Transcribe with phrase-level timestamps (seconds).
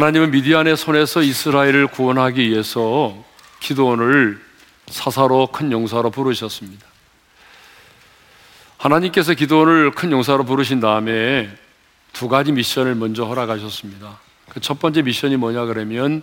[0.00, 3.22] 하나님은 미디안의 손에서 이스라엘을 구원하기 위해서
[3.60, 4.40] 기도원을
[4.86, 6.86] 사사로 큰 용사로 부르셨습니다.
[8.78, 11.50] 하나님께서 기도원을 큰 용사로 부르신 다음에
[12.14, 14.18] 두 가지 미션을 먼저 허락하셨습니다.
[14.48, 16.22] 그 첫 번째 미션이 뭐냐 그러면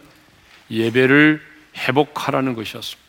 [0.72, 1.40] 예배를
[1.78, 3.08] 회복하라는 것이었습니다.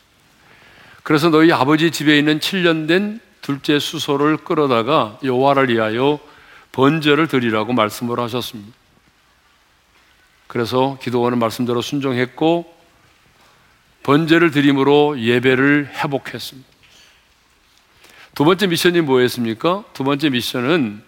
[1.02, 6.20] 그래서 너희 아버지 집에 있는 7년 된 둘째 수소를 끌어다가 여호와를 위하여
[6.72, 8.76] 번제를 드리라고 말씀을 하셨습니다.
[10.48, 12.74] 그래서 기도원은 말씀대로 순종했고
[14.02, 16.68] 번제를 드림으로 예배를 회복했습니다.
[18.34, 19.84] 두 번째 미션이 뭐였습니까?
[19.92, 21.02] 두 번째 미션은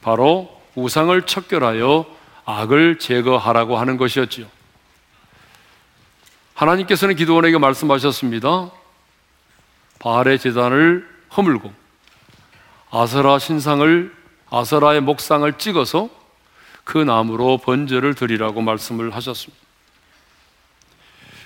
[0.00, 2.06] 바로 우상을 척결하여
[2.46, 4.46] 악을 제거하라고 하는 것이었지요.
[6.54, 8.70] 하나님께서는 기도원에게 말씀하셨습니다.
[9.98, 11.72] 바알의 재단을 허물고
[12.90, 14.14] 아세라 신상을
[14.50, 16.19] 아세라의 목상을 찍어서
[16.90, 19.62] 그 나무로 번제를 드리라고 말씀을 하셨습니다.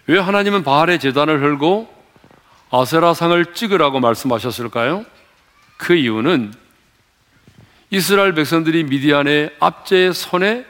[0.07, 1.87] 왜 하나님은 바알의 재단을 헐고
[2.71, 5.05] 아세라 상을 찍으라고 말씀하셨을까요?
[5.77, 6.55] 그 이유는
[7.91, 10.65] 이스라엘 백성들이 미디안의 압제의 손에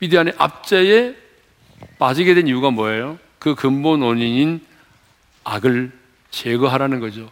[0.00, 1.14] 미디안의 압제에
[1.98, 3.18] 빠지게 된 이유가 뭐예요?
[3.38, 4.60] 그 근본 원인인
[5.44, 5.92] 악을
[6.30, 7.30] 제거하라는 거죠.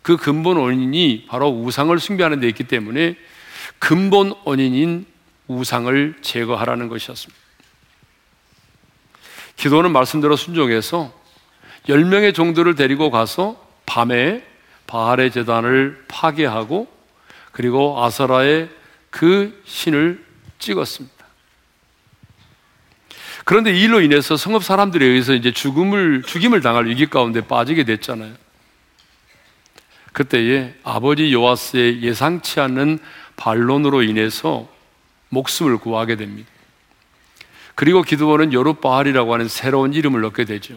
[0.00, 3.16] 그 근본 원인이 바로 우상을 숭배하는 데 있기 때문에
[3.78, 5.04] 근본 원인인
[5.50, 7.40] 우상을 제거하라는 것이었습니다.
[9.56, 11.12] 기도는 말씀대로 순종해서
[11.88, 14.46] 10명의 종들을 데리고 가서 밤에
[14.86, 16.88] 바알의 재단을 파괴하고
[17.52, 18.70] 그리고 아사라의
[19.10, 20.24] 그 신을
[20.60, 21.16] 찍었습니다.
[23.44, 28.34] 그런데 이 일로 인해서 성읍 사람들에 의해서 이제 죽음을, 죽임을 당할 위기 가운데 빠지게 됐잖아요.
[30.12, 33.00] 그때에 아버지 요아스의 예상치 않는
[33.36, 34.69] 반론으로 인해서
[35.30, 36.48] 목숨을 구하게 됩니다.
[37.74, 40.74] 그리고 기드온은 여룻바알이라고 하는 새로운 이름을 얻게 되죠.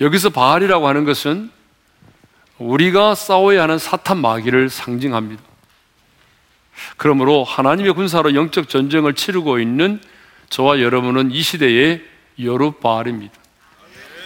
[0.00, 1.50] 여기서 바알이라고 하는 것은
[2.58, 5.42] 우리가 싸워야 하는 사탄 마귀를 상징합니다.
[6.96, 10.00] 그러므로 하나님의 군사로 영적 전쟁을 치르고 있는
[10.48, 12.04] 저와 여러분은 이 시대의
[12.40, 13.34] 여룻바알입니다.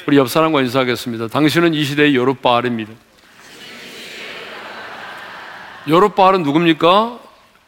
[0.07, 1.29] 우리 옆 사람과 인사하겠습니다.
[1.29, 2.93] 당신은 이 시대의 여룻바알입니다.
[5.89, 7.21] 여룻바알은 누굽니까?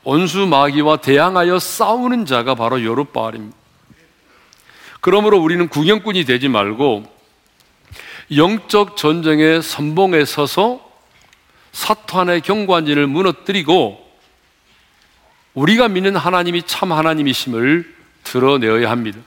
[0.04, 3.56] 원수 마귀와 대항하여 싸우는 자가 바로 여룻바알입니다.
[5.00, 7.04] 그러므로 우리는 구경꾼이 되지 말고
[8.34, 10.80] 영적 전쟁의 선봉에 서서
[11.72, 14.02] 사탄의 경관진을 무너뜨리고
[15.54, 17.94] 우리가 믿는 하나님이 참 하나님이심을
[18.24, 19.18] 드러내어야 합니다.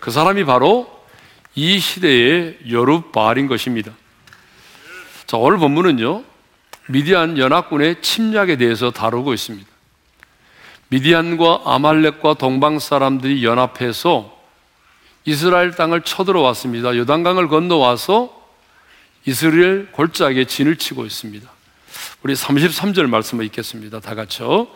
[0.00, 0.90] 그 사람이 바로
[1.54, 3.92] 이 시대의 여룻바알인 것입니다.
[5.26, 6.24] 자, 오늘 본문은요,
[6.86, 9.66] 미디안 연합군의 침략에 대해서 다루고 있습니다.
[10.88, 14.32] 미디안과 아말렉과 동방 사람들이 연합해서
[15.24, 16.96] 이스라엘 땅을 쳐들어왔습니다.
[16.96, 18.44] 요단강을 건너와서
[19.24, 21.50] 이스라엘 골짜기에 진을 치고 있습니다.
[22.22, 24.00] 우리 33절 말씀을 읽겠습니다.
[24.00, 24.66] 다 같이요.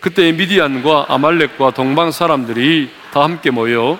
[0.00, 3.98] 그때 미디안과 아말렉과 동방 사람들이 다 함께 모여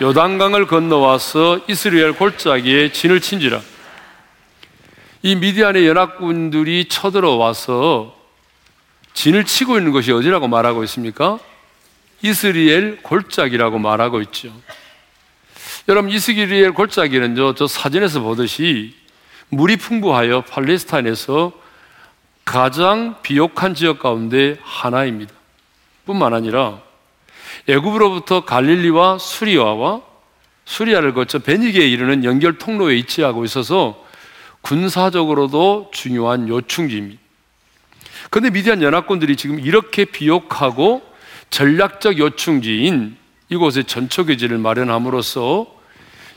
[0.00, 3.60] 요단강을 건너와서 이스라엘 골짜기에 진을 친지라.
[5.24, 8.16] 이 미디안의 연합군들이 쳐들어와서
[9.14, 11.38] 진을 치고 있는 것이 어디라고 말하고 있습니까?
[12.22, 14.52] 이스라엘 골짜기라고 말하고 있죠.
[15.88, 18.94] 여러분 이스라엘 골짜기는 저, 저 사진에서 보듯이
[19.50, 21.52] 물이 풍부하여 팔레스타인에서
[22.44, 25.32] 가장 비옥한 지역 가운데 하나입니다.
[26.04, 26.80] 뿐만 아니라
[27.68, 30.00] 애굽으로부터 갈릴리와 수리아와
[30.64, 34.02] 수리아를 거쳐 베니게에 이르는 연결 통로에 위치하고 있어서
[34.62, 37.20] 군사적으로도 중요한 요충지입니다.
[38.30, 41.02] 그런데 미디안 연합군들이 지금 이렇게 비옥하고
[41.50, 43.16] 전략적 요충지인
[43.48, 45.66] 이곳에 전초기지를 마련함으로써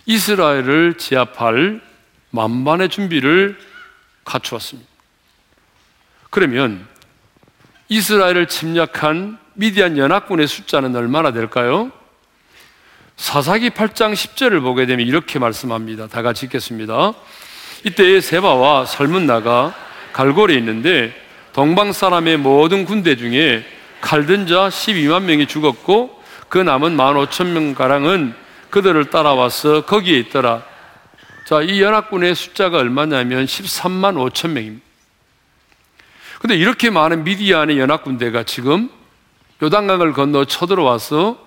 [0.06, 1.82] 이스라엘을 제압할
[2.32, 3.58] 만반의 준비를
[4.26, 4.90] 갖추었습니다.
[6.30, 6.86] 그러면
[7.88, 11.92] 이스라엘을 침략한 미디안 연합군의 숫자는 얼마나 될까요?
[13.16, 16.08] 사사기 8장 10절을 보게 되면 이렇게 말씀합니다.
[16.08, 17.14] 다 같이 읽겠습니다.
[17.86, 19.76] 이때 세바와 설문나가
[20.12, 21.14] 갈골에 있는데
[21.54, 23.64] 동방 사람의 모든 군대 중에
[24.02, 28.34] 칼든 자 12만 명이 죽었고 그 남은 1만 5천 명 가량은
[28.72, 30.64] 그들을 따라와서 거기에 있더라.
[31.46, 34.84] 자, 이 연합군의 숫자가 얼마냐면 13만 5천 명입니다.
[36.40, 38.90] 근데 이렇게 많은 미디안의 연합군대가 지금
[39.62, 41.38] 요단강을 건너 쳐들어와서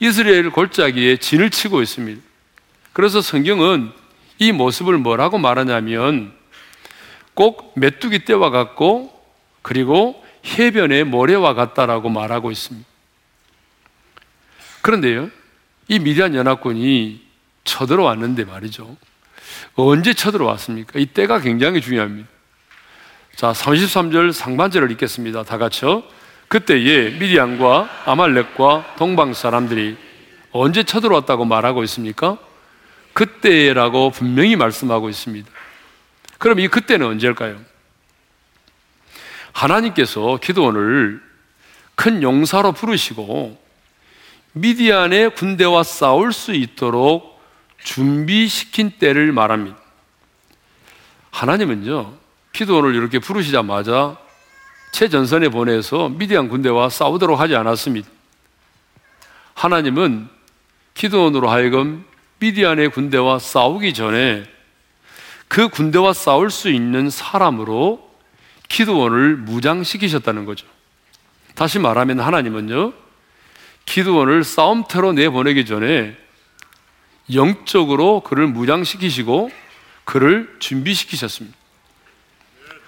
[0.00, 2.20] 이스라엘 골짜기에 진을 치고 있습니다.
[2.92, 3.92] 그래서 성경은
[4.38, 6.32] 이 모습을 뭐라고 말하냐면
[7.34, 9.12] 꼭 메뚜기 떼와 같고
[9.62, 12.86] 그리고 해변의 모래와 같다라고 말하고 있습니다.
[14.82, 15.30] 그런데요,
[15.88, 17.20] 이 미디안 연합군이
[17.64, 18.96] 쳐들어왔는데 말이죠.
[19.74, 20.98] 언제 쳐들어왔습니까?
[20.98, 22.28] 이 때가 굉장히 중요합니다.
[23.34, 25.42] 자, 33절 상반절을 읽겠습니다.
[25.42, 26.04] 다 같이요.
[26.48, 29.96] 그때에 미디안과 아말렉과 동방 사람들이
[30.52, 32.38] 언제 쳐들어왔다고 말하고 있습니까?
[33.16, 35.50] 그때라고 분명히 말씀하고 있습니다.
[36.36, 37.58] 그럼 이 그때는 언제일까요?
[39.52, 41.22] 하나님께서 기도원을
[41.94, 43.58] 큰 용사로 부르시고
[44.52, 47.40] 미디안의 군대와 싸울 수 있도록
[47.82, 49.78] 준비시킨 때를 말합니다.
[51.30, 52.12] 하나님은요,
[52.52, 54.18] 기도원을 이렇게 부르시자마자
[54.92, 58.10] 최전선에 보내서 미디안 군대와 싸우도록 하지 않았습니다.
[59.54, 60.28] 하나님은
[60.92, 62.04] 기도원으로 하여금
[62.38, 64.44] 미디안의 군대와 싸우기 전에
[65.48, 68.06] 그 군대와 싸울 수 있는 사람으로
[68.68, 70.66] 기도원을 무장시키셨다는 거죠.
[71.54, 72.92] 다시 말하면 하나님은요,
[73.86, 76.16] 기도원을 싸움터로 내보내기 전에
[77.32, 79.50] 영적으로 그를 무장시키시고
[80.04, 81.56] 그를 준비시키셨습니다.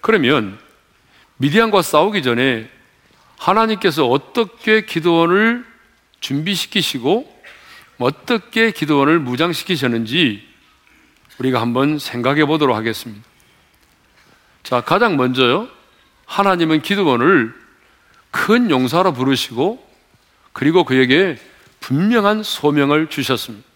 [0.00, 0.58] 그러면
[1.38, 2.68] 미디안과 싸우기 전에
[3.38, 5.64] 하나님께서 어떻게 기도원을
[6.20, 7.37] 준비시키시고
[7.98, 10.46] 어떻게 기도원을 무장시키셨는지
[11.38, 13.24] 우리가 한번 생각해 보도록 하겠습니다.
[14.62, 15.68] 자, 가장 먼저요.
[16.26, 17.54] 하나님은 기도원을
[18.30, 19.84] 큰 용사로 부르시고
[20.52, 21.38] 그리고 그에게
[21.80, 23.66] 분명한 소명을 주셨습니다.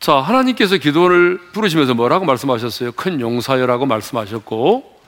[0.00, 2.92] 자, 하나님께서 기도원을 부르시면서 뭐라고 말씀하셨어요?
[2.92, 5.00] 큰 용사여라고 말씀하셨고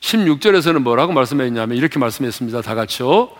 [0.00, 2.62] 16절에서는 뭐라고 말씀했냐면 이렇게 말씀했습니다.
[2.62, 3.30] 다 같이요.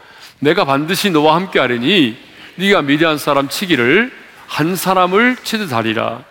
[0.41, 2.28] 내가 반드시 너와 함께 하리니
[2.59, 4.13] 네가 미디안 사람 치기를
[4.49, 6.25] 한 사람을 치듯 하리라.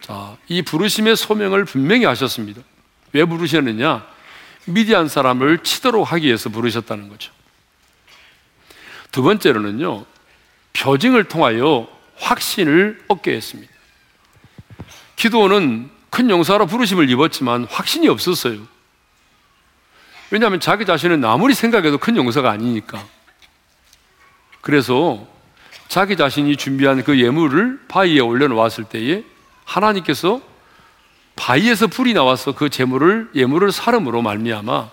[0.00, 2.60] 자, 이 부르심의 소명을 분명히 하셨습니다.
[3.12, 4.04] 왜 부르셨느냐?
[4.66, 7.32] 미디안 사람을 치도록 하기 위해서 부르셨다는 거죠.
[9.12, 10.04] 두 번째로는요,
[10.72, 13.72] 표징을 통하여 확신을 얻게 했습니다.
[15.14, 18.66] 기도는 큰 용사로 부르심을 입었지만 확신이 없었어요.
[20.32, 23.04] 왜냐하면 자기 자신은 아무리 생각해도 큰 용서가 아니니까.
[24.60, 25.26] 그래서
[25.88, 29.24] 자기 자신이 준비한 그 예물을 바위에 올려놓았을 때에
[29.64, 30.40] 하나님께서
[31.36, 34.90] 바위에서 불이 나와서 그 재물을 예물을 사름으로 말미암아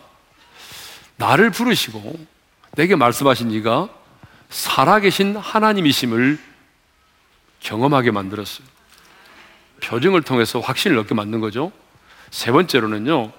[1.18, 2.18] 나를 부르시고
[2.75, 3.90] 내게 말씀하신 이가
[4.50, 6.40] 살아계신 하나님이심을
[7.60, 8.66] 경험하게 만들었어요.
[9.81, 11.72] 표정을 통해서 확신을 얻게 만든 거죠.
[12.31, 13.31] 세 번째로는요,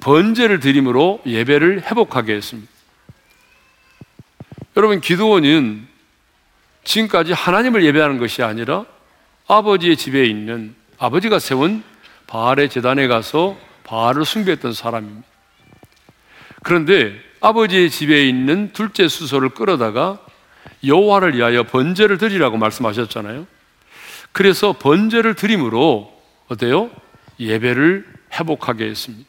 [0.00, 2.73] 번제를 드림으로 예배를 회복하게 했습니다.
[4.76, 5.86] 여러분, 기도원은
[6.82, 8.84] 지금까지 하나님을 예배하는 것이 아니라
[9.46, 11.82] 아버지의 집에 있는 아버지가 세운
[12.26, 15.26] 바알의 재단에 가서 바알을 숭배했던 사람입니다.
[16.64, 20.18] 그런데 아버지의 집에 있는 둘째 수소를 끌어다가
[20.84, 23.46] 여호와를 위하여 번제를 드리라고 말씀하셨잖아요.
[24.32, 26.12] 그래서 번제를 드림으로
[26.48, 26.90] 어때요?
[27.38, 29.28] 예배를 회복하게 했습니다.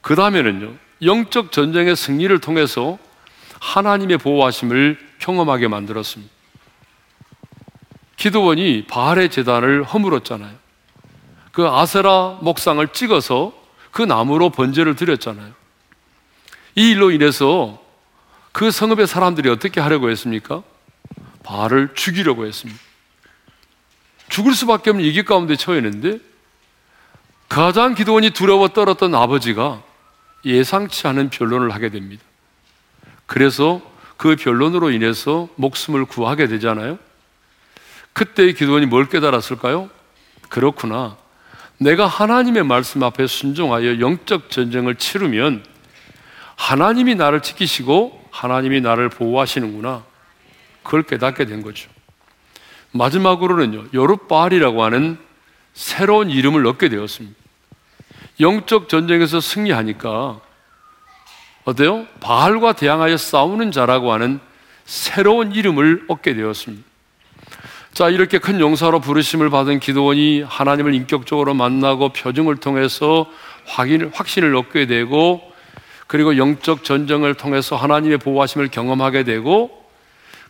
[0.00, 2.98] 그 다음에는요, 영적 전쟁의 승리를 통해서
[3.60, 6.32] 하나님의 보호하심을 경험하게 만들었습니다.
[8.16, 10.54] 기도원이 바알의 재단을 허물었잖아요.
[11.52, 13.52] 그 아세라 목상을 찍어서
[13.90, 15.52] 그 나무로 번제를 드렸잖아요.
[16.74, 17.80] 이 일로 인해서
[18.52, 20.62] 그 성읍의 사람들이 어떻게 하려고 했습니까?
[21.42, 22.80] 바알을 죽이려고 했습니다.
[24.28, 26.18] 죽을 수밖에 없는 위기 가운데 처했는데
[27.48, 29.82] 가장 기도원이 두려워 떨었던 아버지가
[30.44, 32.24] 예상치 않은 변론을 하게 됩니다.
[33.26, 33.80] 그래서
[34.16, 36.98] 그 변론으로 인해서 목숨을 구하게 되잖아요.
[38.12, 39.90] 그때 기도원이 뭘 깨달았을까요?
[40.48, 41.16] 그렇구나.
[41.78, 45.64] 내가 하나님의 말씀 앞에 순종하여 영적 전쟁을 치르면
[46.56, 50.04] 하나님이 나를 지키시고 하나님이 나를 보호하시는구나.
[50.82, 51.90] 그걸 깨닫게 된 거죠.
[52.92, 55.18] 마지막으로는요, 요르바알이라고 하는
[55.72, 57.36] 새로운 이름을 얻게 되었습니다.
[58.40, 60.40] 영적 전쟁에서 승리하니까
[61.64, 62.06] 어때요?
[62.20, 64.40] 바알과 대항하여 싸우는 자라고 하는
[64.84, 66.84] 새로운 이름을 얻게 되었습니다.
[67.94, 73.30] 자, 이렇게 큰 용사로 부르심을 받은 기도원이 하나님을 인격적으로 만나고 표정을 통해서
[73.66, 75.40] 확인, 확신을 얻게 되고
[76.06, 79.84] 그리고 영적 전쟁을 통해서 하나님의 보호하심을 경험하게 되고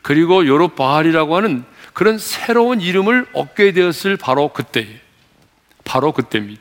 [0.02, 4.88] 그리고 요로 바알이라고 하는 그런 새로운 이름을 얻게 되었을 바로 그때,
[5.84, 6.60] 바로 그때입니다.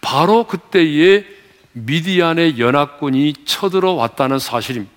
[0.00, 1.24] 바로 그때에
[1.72, 4.92] 미디안의 연합군이 쳐들어왔다는 사실입니다.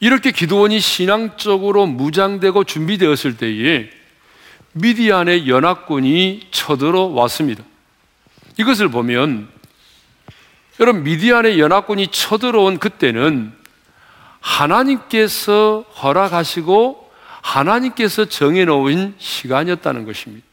[0.00, 3.90] 이렇게 기도원이 신앙적으로 무장되고 준비되었을 때에
[4.72, 7.64] 미디안의 연합군이 쳐들어왔습니다.
[8.58, 9.48] 이것을 보면
[10.80, 13.52] 여러분 미디안의 연합군이 쳐들어온 그때는
[14.40, 17.10] 하나님께서 허락하시고
[17.42, 20.46] 하나님께서 정해놓은 시간이었다는 것입니다.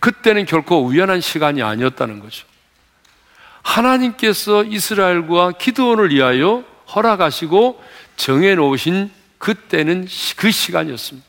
[0.00, 2.46] 그때는 결코 우연한 시간이 아니었다는 거죠.
[3.64, 7.82] 하나님께서 이스라엘과 기도원을 위하여 허락하시고
[8.16, 10.06] 정해놓으신 그때는
[10.36, 11.26] 그 시간이었습니다.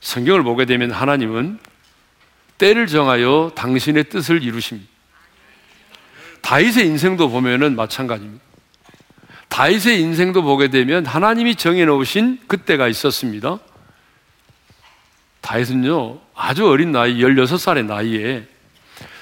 [0.00, 1.58] 성경을 보게 되면 하나님은
[2.58, 4.88] 때를 정하여 당신의 뜻을 이루십니다.
[6.42, 8.44] 다윗의 인생도 보면은 마찬가지입니다.
[9.48, 13.58] 다윗의 인생도 보게 되면 하나님이 정해 놓으신 그때가 있었습니다.
[15.40, 18.46] 다윗은요, 아주 어린 나이, 16살의 나이에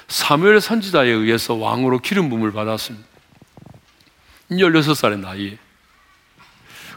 [0.09, 3.07] 사무엘 선지자에 의해서 왕으로 기름 부음을 받았습니다.
[4.51, 5.57] 16살의 나이에.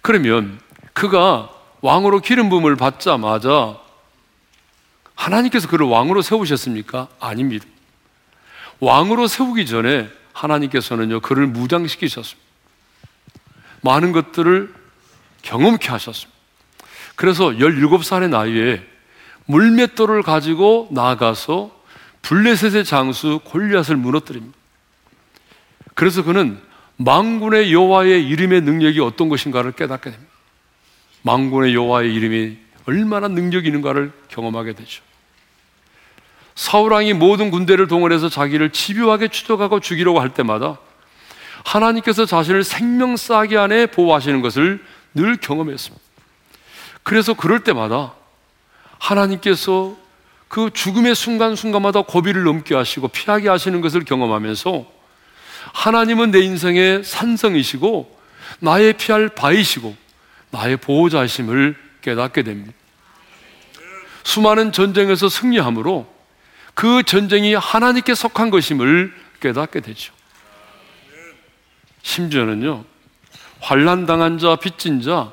[0.01, 0.59] 그러면
[0.95, 1.51] 그가
[1.83, 3.79] 왕으로 기름 부음을 받자마자
[5.15, 7.09] 하나님께서 그를 왕으로 세우셨습니까?
[7.21, 7.67] 아닙니다.
[8.81, 12.51] 왕으로 세우기 전에 하나님께서는요, 그를 무장시키셨습니다.
[13.83, 14.75] 많은 것들을
[15.43, 16.33] 경험케 하셨습니다.
[17.15, 18.87] 그래서 17살의 나이에
[19.45, 21.82] 물맷돌을 가지고 나아가서
[22.23, 24.57] 블레셋의 장수 골리앗을 무너뜨립니다.
[25.95, 26.61] 그래서 그는
[26.97, 30.33] 망군의 여호와의 이름의 능력이 어떤 것인가를 깨닫게 됩니다.
[31.23, 35.03] 망군의 여호와의 이름이 얼마나 능력이 있는가를 경험하게 되죠.
[36.55, 40.79] 사울 왕이 모든 군대를 동원해서 자기를 집요하게 추적하고 죽이려고 할 때마다
[41.65, 46.03] 하나님께서 자신을 생명싸기 안에 보호하시는 것을 늘 경험했습니다.
[47.03, 48.15] 그래서 그럴 때마다
[48.99, 49.97] 하나님께서
[50.53, 54.85] 그 죽음의 순간순간마다 고비를 넘게 하시고 피하게 하시는 것을 경험하면서
[55.73, 58.21] 하나님은 내 인생의 산성이시고
[58.59, 59.97] 나의 피할 바이시고
[60.51, 62.75] 나의 보호자심을 깨닫게 됩니다.
[64.25, 66.07] 수많은 전쟁에서 승리함으로
[66.75, 70.13] 그 전쟁이 하나님께 속한 것임을 깨닫게 되죠.
[72.03, 72.85] 심지어는요,
[73.61, 75.33] 환란 당한 자, 빚진 자,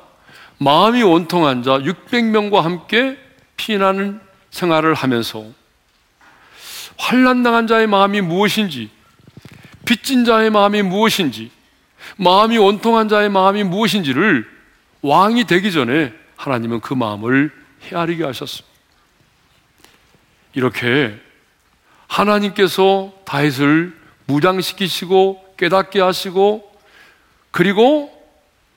[0.56, 3.18] 마음이 원통한 자 600명과 함께
[3.58, 5.44] 피난을 생활을 하면서
[6.96, 8.90] 환란 당한 자의 마음이 무엇인지,
[9.86, 11.50] 빚진 자의 마음이 무엇인지,
[12.16, 14.46] 마음이 원통한 자의 마음이 무엇인지를
[15.02, 17.50] 왕이 되기 전에 하나님은 그 마음을
[17.84, 18.68] 헤아리게 하셨습니다.
[20.54, 21.18] 이렇게
[22.06, 26.70] 하나님께서 다윗을 무장시키시고 깨닫게 하시고
[27.50, 28.10] 그리고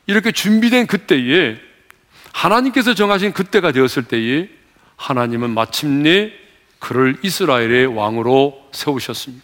[0.05, 1.57] 이렇게 준비된 그때에
[2.31, 4.49] 하나님께서 정하신 그때가 되었을 때에
[4.95, 6.31] 하나님은 마침내
[6.79, 9.43] 그를 이스라엘의 왕으로 세우셨습니다.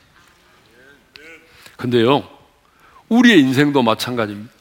[1.77, 2.27] 근데요,
[3.08, 4.51] 우리의 인생도 마찬가지입니다.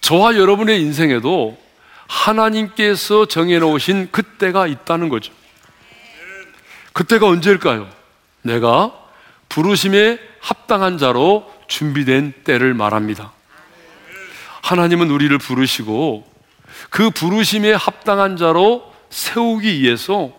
[0.00, 1.58] 저와 여러분의 인생에도
[2.06, 5.32] 하나님께서 정해놓으신 그때가 있다는 거죠.
[6.92, 7.90] 그때가 언제일까요?
[8.42, 8.92] 내가
[9.48, 13.32] 부르심에 합당한 자로 준비된 때를 말합니다.
[14.62, 16.24] 하나님은 우리를 부르시고
[16.90, 20.32] 그 부르심에 합당한 자로 세우기 위해서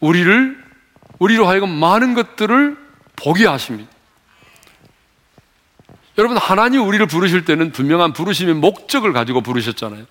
[0.00, 0.62] 우리를
[1.18, 2.76] 우리로 하여금 많은 것들을
[3.16, 3.90] 보게 하십니다.
[6.18, 10.04] 여러분 하나님 우리를 부르실 때는 분명한 부르심의 목적을 가지고 부르셨잖아요.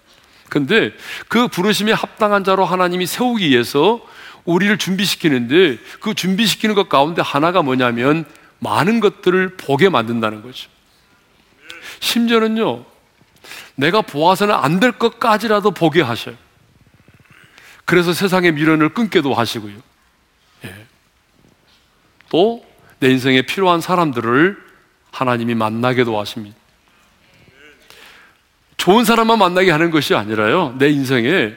[0.50, 0.92] 근데
[1.28, 4.02] 그 부르심에 합당한 자로 하나님이 세우기 위해서
[4.46, 8.26] 우리를 준비시키는데 그 준비시키는 것 가운데 하나가 뭐냐면
[8.60, 10.70] 많은 것들을 보게 만든다는 거죠.
[12.00, 12.86] 심지어는요,
[13.76, 16.36] 내가 보아서는 안 될 것까지라도 보게 하셔요.
[17.90, 19.74] 그래서 세상의 미련을 끊게도 하시고요.
[20.66, 20.76] 예.
[22.30, 24.64] 또내 인생에 필요한 사람들을
[25.10, 26.56] 하나님이 만나게도 하십니다.
[28.78, 30.76] 좋은 사람만 만나게 하는 것이 아니라요.
[30.78, 31.56] 내 인생에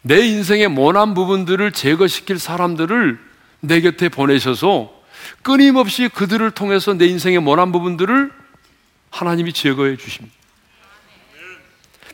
[0.00, 3.18] 내 인생의 모난 부분들을 제거시킬 사람들을
[3.60, 4.90] 내 곁에 보내셔서
[5.42, 8.32] 끊임없이 그들을 통해서 내 인생의 모난 부분들을
[9.10, 10.34] 하나님이 제거해 주십니다.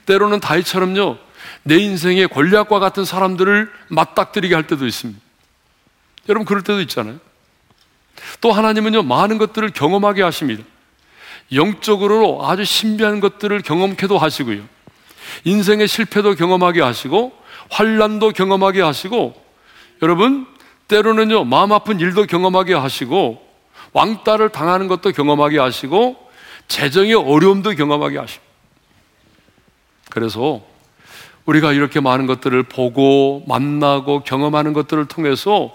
[0.06, 1.18] 때로는 다이처럼요,
[1.64, 5.20] 내 인생의 권리학과 같은 사람들을 맞닥뜨리게 할 때도 있습니다.
[6.28, 7.18] 여러분, 그럴 때도 있잖아요.
[8.40, 10.62] 또 하나님은요, 많은 것들을 경험하게 하십니다.
[11.52, 14.62] 영적으로 아주 신비한 것들을 경험케도 하시고요.
[15.44, 19.34] 인생의 실패도 경험하게 하시고, 환란도 경험하게 하시고
[20.02, 20.46] 여러분
[20.88, 23.42] 때로는요 마음 아픈 일도 경험하게 하시고
[23.92, 26.16] 왕따를 당하는 것도 경험하게 하시고
[26.68, 28.42] 재정의 어려움도 경험하게 하시고
[30.10, 30.62] 그래서
[31.46, 35.72] 우리가 이렇게 많은 것들을 보고 만나고 경험하는 것들을 통해서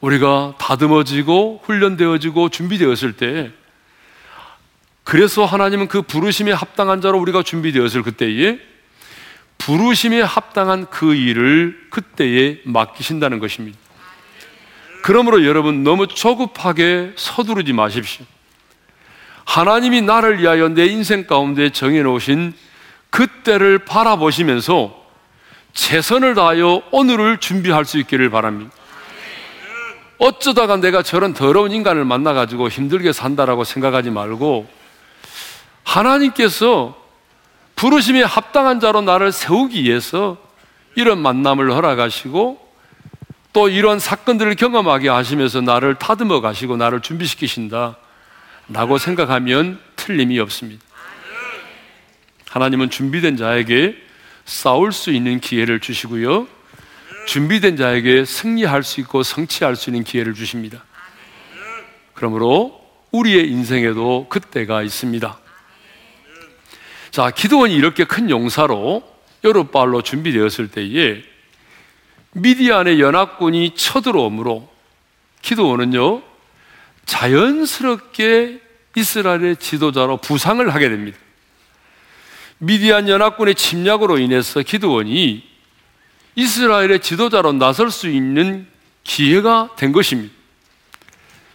[0.00, 3.52] 우리가 다듬어지고 훈련되어지고 준비되었을 때
[5.04, 8.58] 그래서 하나님은 그 부르심에 합당한 자로 우리가 준비되었을 그때에
[9.58, 13.78] 부르심에 합당한 그 일을 그때에 맡기신다는 것입니다.
[15.02, 18.24] 그러므로 여러분 너무 조급하게 서두르지 마십시오.
[19.44, 22.54] 하나님이 나를 위하여 내 인생 가운데 정해놓으신
[23.12, 25.00] 그때를 바라보시면서
[25.74, 28.72] 최선을 다하여 오늘을 준비할 수 있기를 바랍니다.
[30.18, 34.66] 어쩌다가 내가 저런 더러운 인간을 만나가지고 힘들게 산다라고 생각하지 말고
[35.84, 36.96] 하나님께서
[37.76, 40.38] 부르심에 합당한 자로 나를 세우기 위해서
[40.94, 42.72] 이런 만남을 허락하시고
[43.52, 47.96] 또 이런 사건들을 경험하게 하시면서 나를 타듬어 가시고 나를 준비시키신다.
[48.68, 50.82] 라고 생각하면 틀림이 없습니다.
[52.52, 53.96] 하나님은 준비된 자에게
[54.44, 56.46] 싸울 수 있는 기회를 주시고요.
[57.26, 60.84] 준비된 자에게 승리할 수 있고 성취할 수 있는 기회를 주십니다.
[62.12, 62.78] 그러므로
[63.10, 65.38] 우리의 인생에도 그때가 있습니다.
[67.10, 69.02] 자, 기도원이 이렇게 큰 용사로
[69.44, 71.22] 여름발로 준비되었을 때에
[72.32, 74.68] 미디안의 연합군이 쳐들어오므로
[75.40, 76.22] 기도원은요,
[77.06, 78.60] 자연스럽게
[78.94, 81.18] 이스라엘의 지도자로 부상을 하게 됩니다.
[82.64, 85.42] 미디안 연합군의 침략으로 인해서 기드원이
[86.36, 88.68] 이스라엘의 지도자로 나설 수 있는
[89.02, 90.32] 기회가 된 것입니다.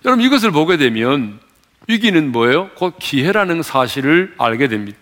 [0.04, 1.40] 여러분 이것을 보게 되면
[1.88, 2.72] 위기는 뭐예요?
[2.76, 4.98] 곧 기회라는 사실을 알게 됩니다.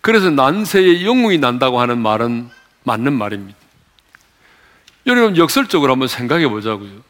[0.00, 2.48] 그래서 난세에 영웅이 난다고 하는 말은
[2.84, 3.58] 맞는 말입니다.
[5.06, 7.02] 여러분 역설적으로 한번 생각해 보자고요.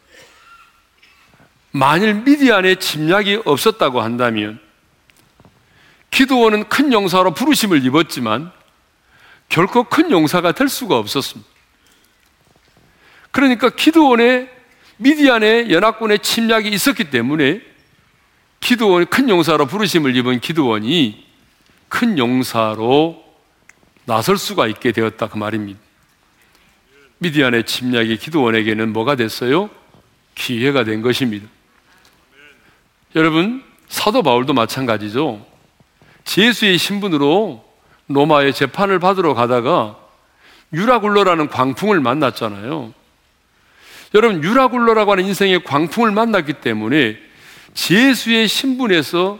[1.71, 4.66] 만일 미디안의 침략이 없었다고 한다면
[6.17, 8.51] 기도원은 큰 용사로 부르심을 입었지만
[9.51, 11.47] 결코 큰 용사가 될 수가 없었습니다.
[13.31, 14.51] 그러니까 기도원의
[14.97, 17.61] 미디안의 연합군의 침략이 있었기 때문에
[18.61, 21.27] 기도원이 큰 용사로 부르심을 입은 기도원이
[21.91, 23.23] 큰 용사로
[24.07, 25.79] 나설 수가 있게 되었다 그 말입니다.
[27.19, 29.69] 미디안의 침략이 기도원에게는 뭐가 됐어요?
[30.35, 31.47] 기회가 된 것입니다.
[33.15, 35.46] 여러분, 사도 바울도 마찬가지죠.
[36.27, 37.65] 제수의 신분으로
[38.09, 39.97] 로마의 재판을 받으러 가다가
[40.73, 42.93] 유라굴로라는 광풍을 만났잖아요.
[44.15, 47.17] 여러분, 유라굴로라고 하는 인생의 광풍을 만났기 때문에
[47.75, 49.39] 제수의 신분에서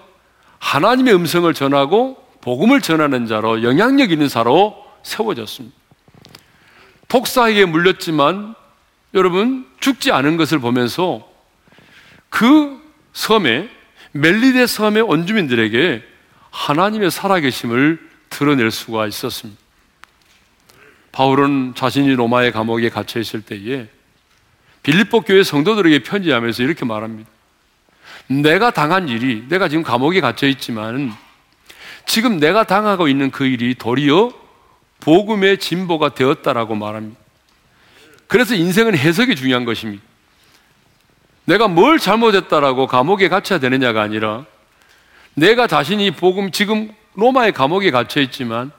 [0.59, 5.77] 하나님의 음성을 전하고 복음을 전하는 자로 영향력 있는 사로 세워졌습니다.
[7.09, 8.55] 독사에게 물렸지만
[9.15, 11.29] 여러분 죽지 않은 것을 보면서
[12.29, 12.81] 그
[13.13, 13.69] 섬에
[14.13, 16.16] 멜리데 섬의 원주민들에게
[16.57, 19.61] 하나님의 살아계심을 드러낼 수가 있었습니다.
[21.13, 23.89] 바울은 자신이 로마의 감옥에 갇혀 있을 때에
[24.83, 27.29] 빌립보 교회 성도들에게 편지하면서 이렇게 말합니다.
[28.29, 31.15] 내가 당한 일이 내가 지금 감옥에 갇혀 있지만
[32.07, 34.33] 지금 내가 당하고 있는 그 일이 도리어
[35.01, 37.21] 복음의 진보가 되었다라고 말합니다.
[38.27, 40.03] 그래서 인생은 해석이 중요한 것입니다.
[41.45, 44.47] 내가 뭘 잘못했다라고 감옥에 갇혀야 되느냐가 아니라
[45.37, 48.73] 내가 자신이 복음 지금 로마의 감옥에 갇혀 있지만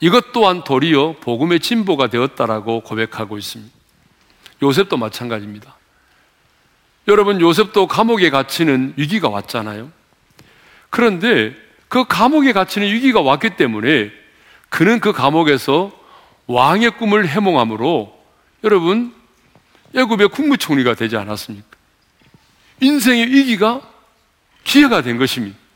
[0.00, 3.72] 이것 또한 도리어 복음의 진보가 되었다라고 고백하고 있습니다.
[4.60, 5.76] 요셉도 마찬가지입니다.
[7.06, 9.90] 여러분 요셉도 감옥에 갇히는 위기가 왔잖아요.
[10.90, 11.54] 그런데
[11.88, 14.10] 그 감옥에 갇히는 위기가 왔기 때문에
[14.68, 15.92] 그는 그 감옥에서
[16.46, 18.18] 왕의 꿈을 해몽함으로
[18.64, 19.14] 여러분
[19.94, 21.66] 애굽의 국무총리가 되지 않았습니까?
[22.80, 23.80] 인생의 위기가
[24.64, 25.67] 기회가 된 것입니다.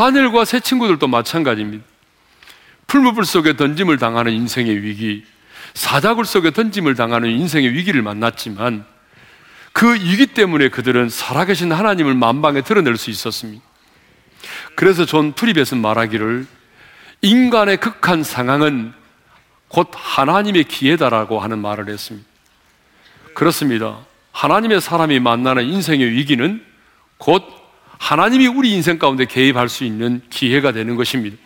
[0.00, 1.84] 다니엘과 새 친구들도 마찬가지입니다.
[2.86, 5.26] 풀무불 속에 던짐을 당하는 인생의 위기,
[5.74, 8.86] 사자굴 속에 던짐을 당하는 인생의 위기를 만났지만
[9.74, 13.62] 그 위기 때문에 그들은 살아계신 하나님을 만방에 드러낼 수 있었습니다.
[14.74, 16.46] 그래서 존 플라벨은 말하기를
[17.20, 18.94] 인간의 극한 상황은
[19.68, 22.26] 곧 하나님의 기회다라고 하는 말을 했습니다.
[23.34, 23.98] 그렇습니다.
[24.32, 26.64] 하나님의 사람이 만나는 인생의 위기는
[27.18, 27.59] 곧
[28.00, 31.36] 하나님이 우리 인생 가운데 개입할 수 있는 기회가 되는 것입니다.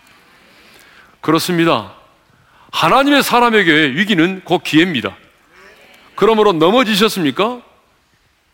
[1.20, 1.92] 그렇습니다.
[2.72, 5.16] 하나님의 사람에게 위기는 곧 기회입니다.
[6.14, 7.60] 그러므로 넘어지셨습니까?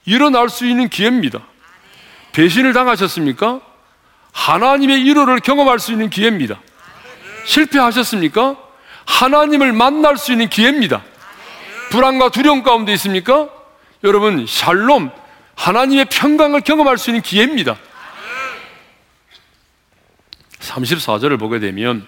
[0.06, 1.40] 일어날 수 있는 기회입니다.
[2.32, 3.60] 배신을 당하셨습니까?
[4.32, 6.58] 하나님의 일호를 경험할 수 있는 기회입니다.
[7.44, 8.56] 실패하셨습니까?
[9.04, 11.02] 하나님을 만날 수 있는 기회입니다.
[11.90, 13.48] 불안과 두려움 가운데 있습니까?
[14.04, 15.10] 여러분, 샬롬,
[15.54, 17.76] 하나님의 평강을 경험할 수 있는 기회입니다.
[20.60, 22.06] 34절을 보게 되면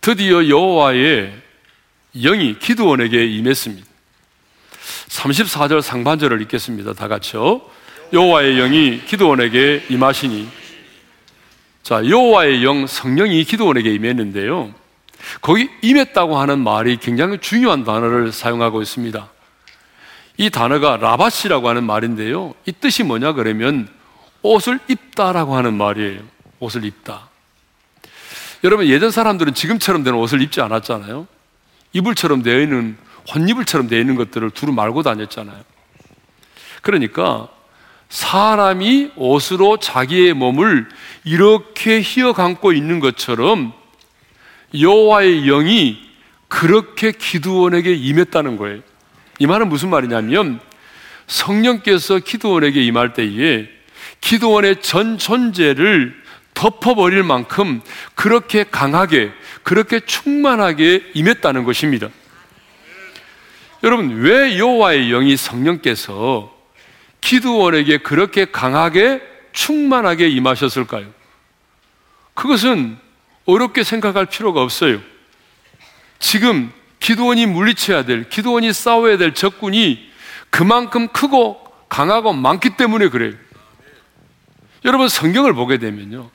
[0.00, 1.32] 드디어 여호와의
[2.14, 3.86] 영이 기드원에게 임했습니다.
[5.08, 6.92] 34절 상반절을 읽겠습니다.
[6.92, 7.62] 다 같이요.
[8.12, 10.48] 여호와의 영이 기드원에게 임하시니
[11.82, 14.74] 자, 여호와의 영 성령이 기드원에게 임했는데요.
[15.40, 19.28] 거기 임했다고 하는 말이 굉장히 중요한 단어를 사용하고 있습니다.
[20.36, 22.54] 이 단어가 라바시라고 하는 말인데요.
[22.66, 23.88] 이 뜻이 뭐냐 그러면
[24.42, 26.20] 옷을 입다라고 하는 말이에요.
[26.60, 27.28] 옷을 입다.
[28.64, 31.26] 여러분 예전 사람들은 지금처럼 된 옷을 입지 않았잖아요.
[31.92, 32.96] 이불처럼 되어 있는
[33.32, 35.62] 혼이불처럼 되어 있는 것들을 두루 말고 다녔잖아요.
[36.82, 37.48] 그러니까
[38.08, 40.88] 사람이 옷으로 자기의 몸을
[41.24, 43.72] 이렇게 휘어 감고 있는 것처럼
[44.78, 46.08] 여호와의 영이
[46.48, 48.80] 그렇게 기드원에게 임했다는 거예요.
[49.38, 50.60] 이 말은 무슨 말이냐면
[51.26, 53.68] 성령께서 기드원에게 임할 때에
[54.20, 56.27] 기드원의 전 존재를
[56.58, 57.80] 덮어버릴 만큼
[58.16, 59.30] 그렇게 강하게,
[59.62, 62.08] 그렇게 충만하게 임했다는 것입니다.
[63.84, 66.52] 여러분, 왜 여호와의 영이 성령께서
[67.20, 71.06] 기드원에게 그렇게 강하게 충만하게 임하셨을까요?
[72.34, 72.98] 그것은
[73.44, 75.00] 어렵게 생각할 필요가 없어요.
[76.18, 80.10] 지금 기도원이 물리쳐야 될, 기도원이 싸워야 될 적군이
[80.50, 83.34] 그만큼 크고 강하고 많기 때문에 그래요.
[84.84, 86.30] 여러분 성경을 보게 되면요.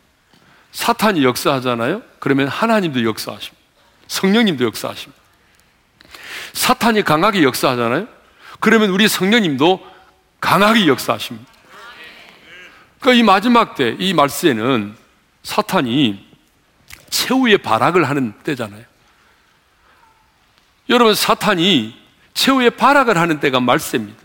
[0.73, 2.01] 사탄이 역사하잖아요.
[2.19, 3.63] 그러면 하나님도 역사하십니다.
[4.07, 5.21] 성령님도 역사하십니다.
[6.51, 8.07] 사탄이 강하게 역사하잖아요.
[8.59, 9.85] 그러면 우리 성령님도
[10.41, 11.51] 강하게 역사하십니다.
[12.99, 14.95] 그러니까 이 마지막 때, 이 말세는
[15.43, 16.25] 사탄이
[17.09, 18.83] 최후의 발악을 하는 때잖아요.
[20.89, 21.95] 여러분, 사탄이
[22.33, 24.21] 최후의 발악을 하는 때가 말세입니다.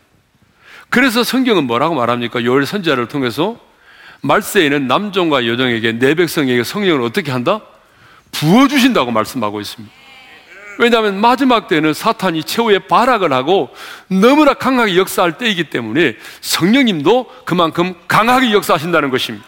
[0.89, 2.43] 그래서 성경은 뭐라고 말합니까?
[2.43, 3.68] 요엘 선지자를 통해서
[4.21, 7.61] 말세에는 남종과 여종에게 내 백성에게 성령을 어떻게 한다?
[8.33, 9.95] 부어주신다고 말씀하고 있습니다.
[10.79, 13.71] 왜냐하면 마지막 때는 사탄이 최후의 발악을 하고
[14.09, 19.45] 너무나 강하게 역사할 때이기 때문에 성령님도 그만큼 강하게 역사하신다는 것입니다.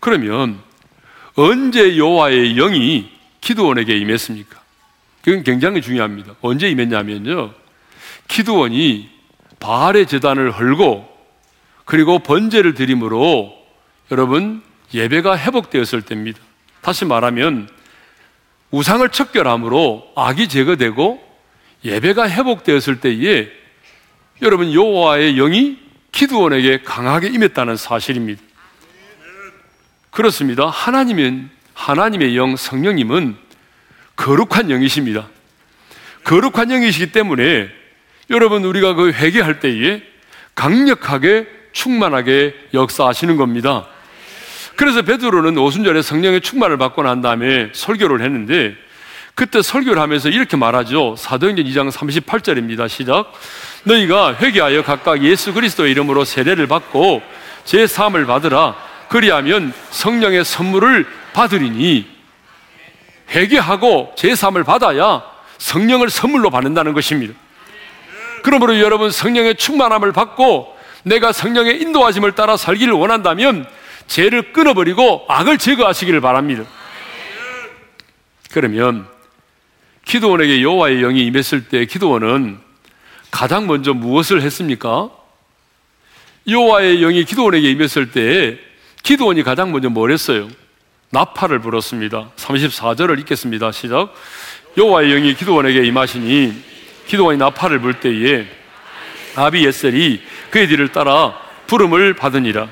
[0.00, 0.58] 그러면
[1.36, 3.10] 언제 여호와의 영이
[3.40, 4.60] 기도원에게 임했습니까?
[5.22, 6.34] 그건 굉장히 중요합니다.
[6.40, 7.52] 언제 임했냐면요.
[8.28, 9.08] 기도원이
[9.60, 11.15] 바알의 재단을 헐고
[11.86, 13.56] 그리고 번제를 드림으로
[14.10, 16.38] 여러분 예배가 회복되었을 때입니다.
[16.82, 17.68] 다시 말하면
[18.72, 21.24] 우상을 척결함으로 악이 제거되고
[21.84, 23.48] 예배가 회복되었을 때에
[24.42, 25.78] 여러분 여호와의 영이
[26.10, 28.42] 기드원에게 강하게 임했다는 사실입니다.
[30.10, 30.66] 그렇습니다.
[30.66, 33.36] 하나님은 하나님의 영 성령님은
[34.16, 35.28] 거룩한 영이십니다.
[36.24, 37.68] 거룩한 영이시기 때문에
[38.30, 40.02] 여러분 우리가 그 회개할 때에
[40.56, 43.86] 강력하게 충만하게 역사하시는 겁니다.
[44.76, 48.74] 그래서 베드로는 오순절에 성령의 충만을 받고 난 다음에 설교를 했는데
[49.34, 51.16] 그때 설교를 하면서 이렇게 말하죠.
[51.18, 52.88] 사도행전 2장 38절입니다.
[52.88, 53.30] 시작.
[53.84, 57.22] 너희가 회개하여 각각 예수 그리스도의 이름으로 세례를 받고
[57.66, 58.74] 제 사함을 받으라.
[59.08, 62.06] 그리하면 성령의 선물을 받으리니
[63.30, 65.22] 회개하고 제 사함을 받아야
[65.58, 67.34] 성령을 선물로 받는다는 것입니다.
[68.42, 70.75] 그러므로 여러분 성령의 충만함을 받고
[71.06, 73.64] 내가 성령의 인도하심을 따라 살기를 원한다면
[74.08, 76.64] 죄를 끊어버리고 악을 제거하시기를 바랍니다.
[78.50, 79.06] 그러면
[80.04, 82.58] 기도원에게 여호와의 영이 임했을 때 기도원은
[83.30, 85.10] 가장 먼저 무엇을 했습니까?
[86.48, 88.58] 여호와의 영이 기도원에게 임했을 때
[89.04, 90.48] 기도원이 가장 먼저 뭘 했어요?
[91.10, 92.30] 나팔을 불었습니다.
[92.34, 93.70] 34절을 읽겠습니다.
[93.70, 94.12] 시작.
[94.76, 96.52] 여호와의 영이 기도원에게 임하시니
[97.06, 98.46] 기도원이 나팔을 불 때에
[99.36, 100.20] 아비에셀이
[100.56, 102.66] 그의 뒤를 따라 부름을 받으니라.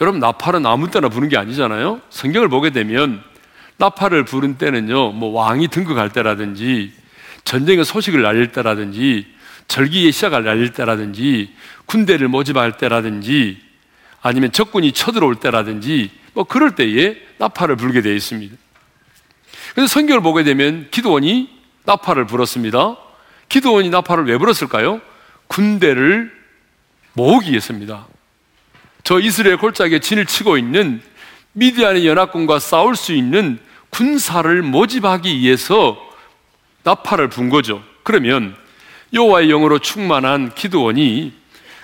[0.00, 2.00] 여러분 나팔은 아무 때나 부는 게 아니잖아요.
[2.08, 3.22] 성경을 보게 되면
[3.76, 6.94] 나팔을 부른 때는요, 뭐 왕이 등극할 때라든지
[7.44, 9.26] 전쟁의 소식을 알릴 때라든지
[9.68, 11.52] 절기의 시작을 알릴 때라든지
[11.84, 13.60] 군대를 모집할 때라든지
[14.22, 18.56] 아니면 적군이 쳐들어올 때라든지 뭐 그럴 때에 나팔을 불게 되어 있습니다.
[19.74, 21.50] 그래서 성경을 보게 되면 기도원이
[21.84, 22.96] 나팔을 불었습니다.
[23.50, 25.02] 기도원이 나팔을 왜 불었을까요?
[25.46, 26.39] 군대를
[27.14, 28.06] 모으기 위해서입니다.
[29.04, 31.02] 저 이스라엘 골짜기에 진을 치고 있는
[31.52, 33.58] 미디안의 연합군과 싸울 수 있는
[33.90, 35.98] 군사를 모집하기 위해서
[36.84, 37.82] 나팔을 분 거죠.
[38.02, 38.54] 그러면
[39.12, 41.32] 여호와의 영으로 충만한 기도원이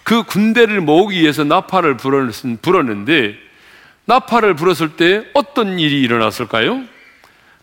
[0.04, 3.36] 그 군대를 모으기 위해서 나팔을 불었는데
[4.04, 6.84] 나팔을 불었을 때 어떤 일이 일어났을까요?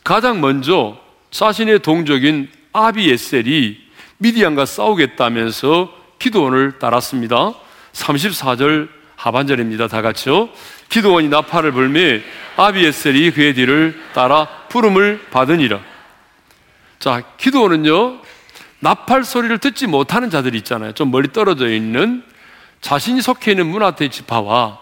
[0.04, 1.00] 가장 먼저
[1.32, 3.78] 자신의 동족인 아비에셀이
[4.18, 7.54] 미디안과 싸우겠다면서 기도원을 따랐습니다.
[7.92, 9.90] 34절 하반절입니다.
[9.90, 10.48] 다 같이요.
[10.88, 12.22] 기도원이 나팔을 불매
[12.56, 15.82] 아비에셀이 그의 뒤를 따라 부름을 받으니라.
[17.00, 18.22] 자, 기도원은요,
[18.80, 20.94] 나팔 소리를 듣지 못하는 자들이 있잖아요.
[20.94, 22.24] 좀 멀리 떨어져 있는
[22.80, 24.80] 자신이 속해 있는 문화대 지파와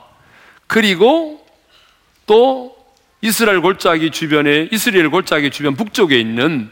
[0.67, 1.43] 그리고
[2.27, 2.75] 또
[3.21, 6.69] 이스라엘 골짜기 주변에 이스라엘 골짜기 주변 북쪽에 있는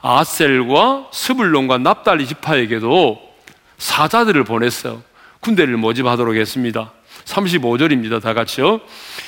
[0.00, 3.29] 아셀과 스불론과 납달리 지파에게도
[3.80, 5.02] 사자들을 보냈어요.
[5.40, 6.92] 군대를 모집하도록 했습니다.
[7.24, 8.22] 35절입니다.
[8.22, 8.80] 다 같이요.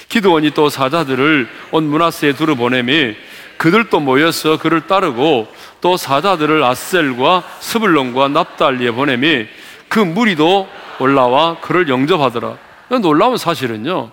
[0.09, 3.17] 기드원이 또 사자들을 온 문하세에 두루 보내매
[3.57, 5.49] 그들도 모여서 그를 따르고
[5.81, 9.49] 또 사자들을 아셀과 스불론과 납달리에 보내매
[9.89, 12.57] 그 무리도 올라와 그를 영접하더라.
[13.01, 14.11] 놀라운 사실은요.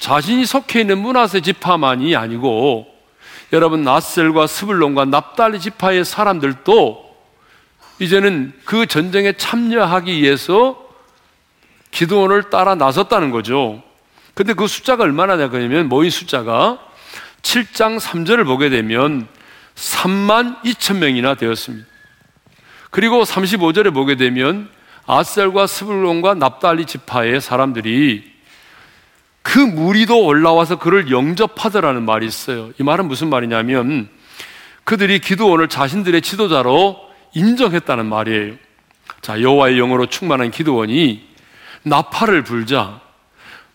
[0.00, 2.86] 자신이 속해 있는 문하세 지파만이 아니고
[3.52, 7.11] 여러분 나셀과 스불론과 납달리 지파의 사람들도
[8.02, 10.76] 이제는 그 전쟁에 참여하기 위해서
[11.92, 13.80] 기도원을 따라 나섰다는 거죠.
[14.34, 16.80] 근데 그 숫자가 얼마나 되냐면 모인 숫자가
[17.42, 19.28] 7장 3절을 보게 되면
[19.76, 21.86] 3만 2천 명이나 되었습니다.
[22.90, 24.68] 그리고 35절에 보게 되면
[25.06, 28.32] 아셀과 스불론과 납달리 지파의 사람들이
[29.42, 32.70] 그 무리도 올라와서 그를 영접하더라는 말이 있어요.
[32.80, 34.08] 이 말은 무슨 말이냐면
[34.84, 38.54] 그들이 기도원을 자신들의 지도자로 인정했다는 말이에요.
[39.20, 41.28] 자, 여호와의 영으로 충만한 기도원이
[41.84, 43.00] 나팔을 불자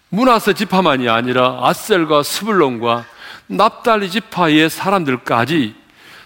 [0.09, 3.05] 문하세 지파만이 아니라 아셀과 스불론과
[3.47, 5.75] 납달리 지파의 사람들까지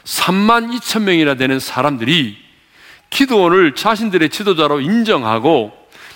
[0.04, 2.38] 3만 2천 명이나 되는 사람들이
[3.10, 5.72] 기도원을 자신들의 지도자로 인정하고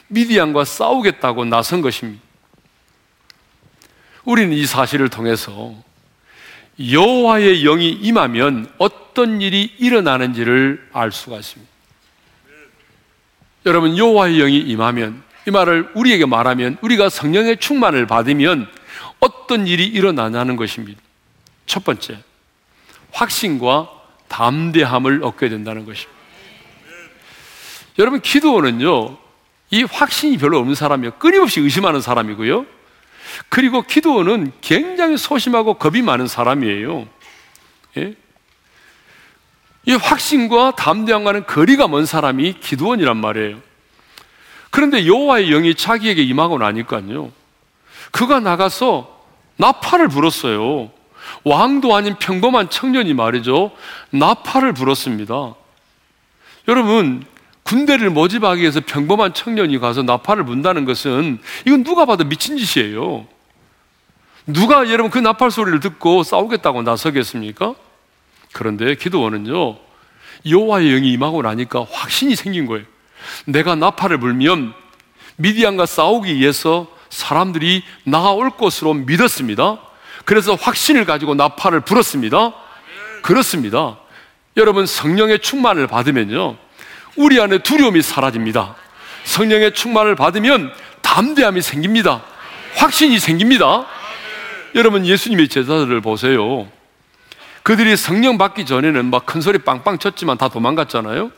[0.07, 2.23] 미디안과 싸우겠다고 나선 것입니다.
[4.23, 5.73] 우리는 이 사실을 통해서
[6.79, 9.04] 여호와의 영이 임하면 어떤
[9.41, 11.71] 일이 일어나는지를 알 수가 있습니다.
[13.65, 18.67] 여러분 여호와의 영이 임하면 이 말을 우리에게 말하면 우리가 성령의 충만을 받으면
[19.19, 20.99] 어떤 일이 일어나냐는 것입니다.
[21.65, 22.19] 첫 번째,
[23.11, 23.89] 확신과
[24.27, 26.13] 담대함을 얻게 된다는 것입니다.
[27.97, 29.17] 여러분, 기도원은요,
[29.71, 31.11] 이 확신이 별로 없는 사람이요.
[31.11, 32.65] 끊임없이 의심하는 사람이고요.
[33.49, 37.07] 그리고 기도원은 굉장히 소심하고 겁이 많은 사람이에요.
[37.97, 38.13] 예?
[39.85, 43.57] 이 확신과 담대함과는 거리가 먼 사람이 기도원이란 말이에요.
[44.71, 47.31] 그런데 여호와의 영이 자기에게 임하고 나니까요.
[48.11, 49.23] 그가 나가서
[49.57, 50.91] 나팔을 불었어요.
[51.43, 53.71] 왕도 아닌 평범한 청년이 말이죠.
[54.09, 55.55] 나팔을 불었습니다.
[56.67, 57.23] 여러분,
[57.63, 63.27] 군대를 모집하기 위해서 평범한 청년이 가서 나팔을 분다는 것은 이건 누가 봐도 미친 짓이에요.
[64.45, 67.73] 누가 여러분 그 나팔 소리를 듣고 싸우겠다고 나서겠습니까?
[68.55, 69.75] 그런데 기도원은요,
[70.49, 72.85] 여호와의 영이 임하고 나니까 확신이 생긴 거예요.
[73.43, 74.73] 내가 나팔을 불면
[75.35, 79.79] 미디안과 싸우기 위해서 사람들이 나올 것으로 믿었습니다.
[80.23, 82.53] 그래서 확신을 가지고 나팔을 불었습니다.
[83.21, 83.97] 그렇습니다.
[84.55, 86.55] 여러분 성령의 충만을 받으면요.
[87.17, 88.75] 우리 안에 두려움이 사라집니다.
[89.25, 92.23] 성령의 충만을 받으면 담대함이 생깁니다.
[92.75, 93.85] 확신이 생깁니다.
[94.75, 96.69] 여러분 예수님의 제자들을 보세요.
[97.65, 101.31] 그들이 성령 받기 전에는 막 큰 소리 빵빵 쳤지만 다 도망갔잖아요.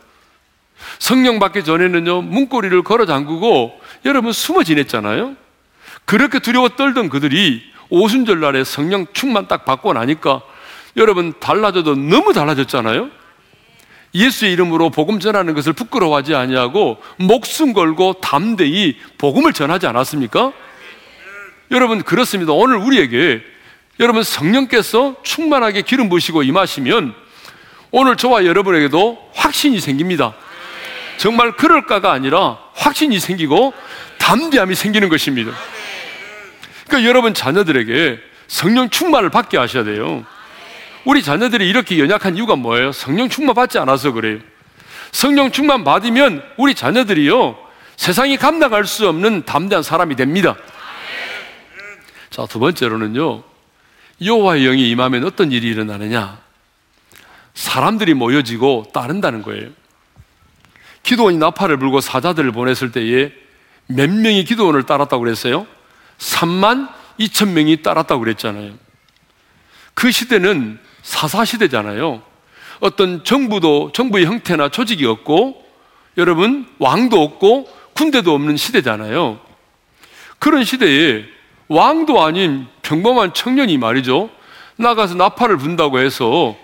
[0.99, 5.37] 성령 받기 전에는요, 문고리를 걸어 잠그고 여러분 숨어 지냈잖아요.
[6.03, 10.41] 그렇게 두려워 떨던 그들이 오순절 날에 성령 충만 딱 받고 나니까
[10.97, 13.09] 여러분 달라져도 너무 달라졌잖아요.
[14.13, 20.51] 예수의 이름으로 복음 전하는 것을 부끄러워하지 아니하고 목숨 걸고 담대히 복음을 전하지 않았습니까?
[21.71, 22.51] 여러분 그렇습니다.
[22.51, 23.41] 오늘 우리에게
[23.99, 27.15] 여러분 성령께서 충만하게 기름 부시고 임하시면
[27.91, 30.35] 오늘 저와 여러분에게도 확신이 생깁니다.
[31.17, 33.73] 정말 그럴까가 아니라 확신이 생기고
[34.19, 35.51] 담대함이 생기는 것입니다.
[36.87, 40.25] 그러니까 여러분 자녀들에게 성령 충만을 받게 하셔야 돼요.
[41.05, 42.91] 우리 자녀들이 이렇게 연약한 이유가 뭐예요?
[42.91, 44.39] 성령 충만 받지 않아서 그래요.
[45.11, 47.57] 성령 충만 받으면 우리 자녀들이요
[47.95, 50.55] 세상이 감당할 수 없는 담대한 사람이 됩니다.
[52.29, 53.43] 자, 두 번째로는요.
[54.23, 56.39] 여호와의 영이 임하면 어떤 일이 일어나느냐?
[57.53, 59.69] 사람들이 모여지고 따른다는 거예요.
[61.03, 63.31] 기도원이 나팔을 불고 사자들을 보냈을 때에
[63.87, 65.65] 몇 명이 기도원을 따랐다고 그랬어요?
[66.17, 68.73] 3만 2천 명이 따랐다고 그랬잖아요.
[69.93, 72.21] 그 시대는 사사시대잖아요.
[72.79, 75.65] 어떤 정부도, 정부의 형태나 조직이 없고,
[76.17, 79.39] 여러분, 왕도 없고, 군대도 없는 시대잖아요.
[80.37, 81.25] 그런 시대에
[81.67, 84.29] 왕도 아닌 평범한 청년이 말이죠.
[84.77, 86.55] 나가서 나팔을 분다고 해서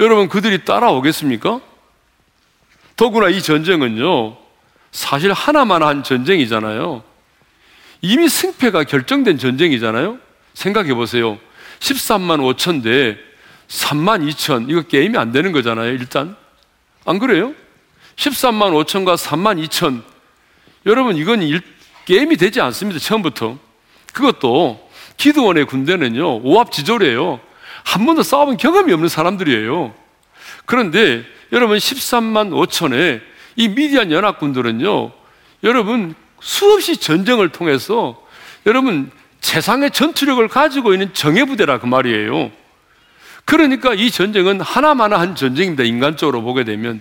[0.00, 1.60] 여러분 그들이 따라오겠습니까?
[2.96, 4.36] 더구나 이 전쟁은요,
[4.90, 7.04] 사실 하나만 한 전쟁이잖아요.
[8.02, 10.18] 이미 승패가 결정된 전쟁이잖아요.
[10.54, 11.38] 생각해 보세요.
[11.78, 13.16] 13만 5천 대
[13.68, 14.68] 3만 2천.
[14.68, 16.34] 이거 게임이 안 되는 거잖아요, 일단.
[17.04, 17.54] 안 그래요?
[18.16, 20.02] 13만 5천과 3만 2천.
[20.86, 21.62] 여러분, 이건 일,
[22.06, 23.58] 게임이 되지 않습니다, 처음부터.
[24.12, 24.87] 그것도
[25.18, 27.40] 기드원의 군대는요, 오합지졸이에요.
[27.84, 29.94] 한 번도 싸워본 경험이 없는 사람들이에요.
[30.64, 33.20] 그런데 여러분 13만 5천에
[33.56, 35.12] 이 미디안 연합군들은요,
[35.64, 38.22] 여러분 수없이 전쟁을 통해서
[38.66, 42.50] 여러분 세상의 전투력을 가지고 있는 정예부대라 그 말이에요.
[43.44, 45.82] 그러니까 이 전쟁은 하나마나 한 전쟁입니다.
[45.82, 47.00] 인간적으로 보게 되면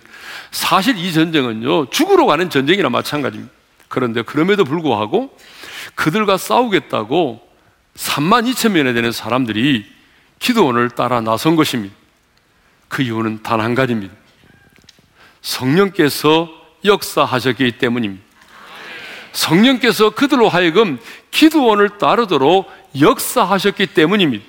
[0.52, 3.54] 사실 이 전쟁은요 죽으러 가는 전쟁이나 마찬가지입니다.
[3.90, 5.36] 그런데 그럼에도 불구하고
[5.96, 7.47] 그들과 싸우겠다고
[7.98, 9.86] 3만 2천 명에 되는 사람들이
[10.40, 11.96] 기도원을 따라 나선 것입니다.
[12.88, 14.14] 그 이유는 단 한 가지입니다.
[15.42, 16.50] 성령께서
[16.86, 18.24] 역사하셨기 때문입니다.
[19.34, 21.00] 성령께서 그들로 하여금
[21.32, 24.46] 기도원을 따르도록 역사하셨기 때문입니다.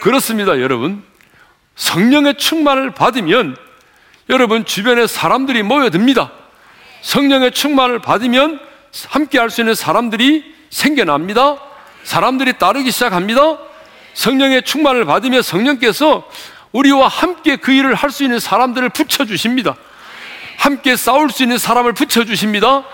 [0.00, 1.02] 그렇습니다, 여러분.
[1.76, 3.56] 성령의 충만을 받으면
[4.30, 6.32] 여러분 주변에 사람들이 모여듭니다.
[7.02, 8.60] 성령의 충만을 받으면
[9.08, 11.73] 함께 할 수 있는 사람들이 생겨납니다.
[12.04, 13.58] 사람들이 따르기 시작합니다.
[14.12, 16.28] 성령의 충만을 받으며 성령께서
[16.72, 19.74] 우리와 함께 그 일을 할 수 있는 사람들을 붙여주십니다.
[20.56, 22.84] 함께 싸울 수 있는 사람을 붙여주십니다.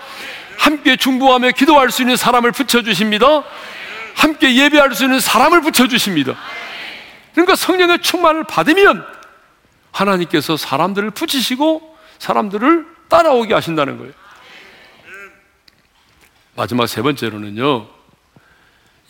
[0.57, 3.43] 함께 중보하며 기도할 수 있는 사람을 붙여주십니다.
[4.15, 6.35] 함께 예배할 수 있는 사람을 붙여주십니다.
[7.33, 9.05] 그러니까 성령의 충만을 받으면
[9.91, 14.13] 하나님께서 사람들을 붙이시고 사람들을 따라오게 하신다는 거예요.
[16.55, 18.00] 마지막 세 번째로는요.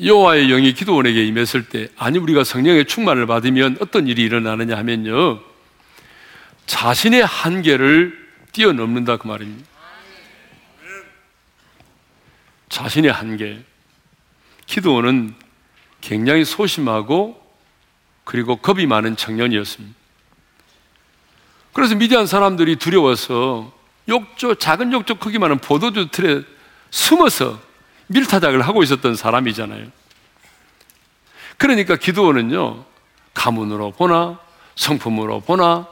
[0.04, 5.40] 여호와의 영이 기도원에게 임했을 때 아니 우리가 성령의 충만을 받으면 어떤 일이 일어나느냐 하면요.
[6.66, 8.18] 자신의 한계를
[8.52, 9.70] 뛰어넘는다 그 말입니다.
[12.70, 13.64] 자신의 한계.
[14.66, 15.36] 기도원은
[16.00, 17.40] 굉장히 소심하고
[18.24, 19.96] 그리고 겁이 많은 청년이었습니다.
[21.74, 23.74] 그래서 미디안 사람들이 두려워서
[24.08, 26.42] 욕조, 작은 욕조 크기만한 포도주 틀에
[26.90, 27.62] 숨어서
[28.12, 29.88] 밀타작을 하고 있었던 사람이잖아요.
[31.58, 32.86] 그러니까 기도원은요,
[33.34, 34.40] 가문으로 보나,
[34.76, 35.88] 성품으로 보나,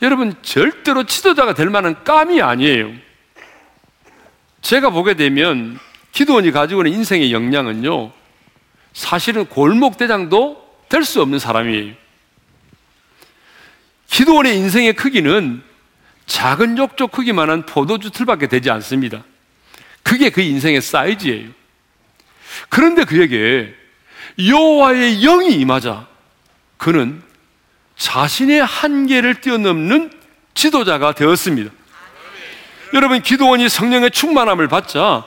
[0.00, 2.92] 여러분, 절대로 지도자가 될 만한 깜이 아니에요.
[4.62, 5.78] 제가 보게 되면
[6.12, 8.12] 기도원이 가지고 있는 인생의 역량은요,
[8.92, 11.94] 사실은 골목대장도 될 수 없는 사람이에요.
[14.08, 15.62] 기도원의 인생의 크기는
[16.26, 19.22] 작은 욕조 크기만한 포도주 틀밖에 되지 않습니다.
[20.08, 21.50] 그게 그 인생의 사이즈예요.
[22.70, 23.74] 그런데 그에게
[24.38, 26.06] 여호와의 영이 임하자
[26.78, 27.22] 그는
[27.94, 30.10] 자신의 한계를 뛰어넘는
[30.54, 31.70] 지도자가 되었습니다.
[32.94, 35.26] 여러분 기도원이 성령의 충만함을 받자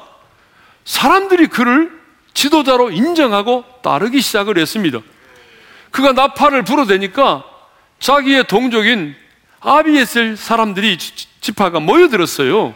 [0.84, 1.91] 사람들이 그를
[2.34, 5.00] 지도자로 인정하고 따르기 시작을 했습니다.
[5.91, 7.44] 그가 나팔을 불어대니까
[8.00, 9.15] 자기의 동족인
[9.60, 12.74] 아비에셀 사람들이 지파가 모여들었어요.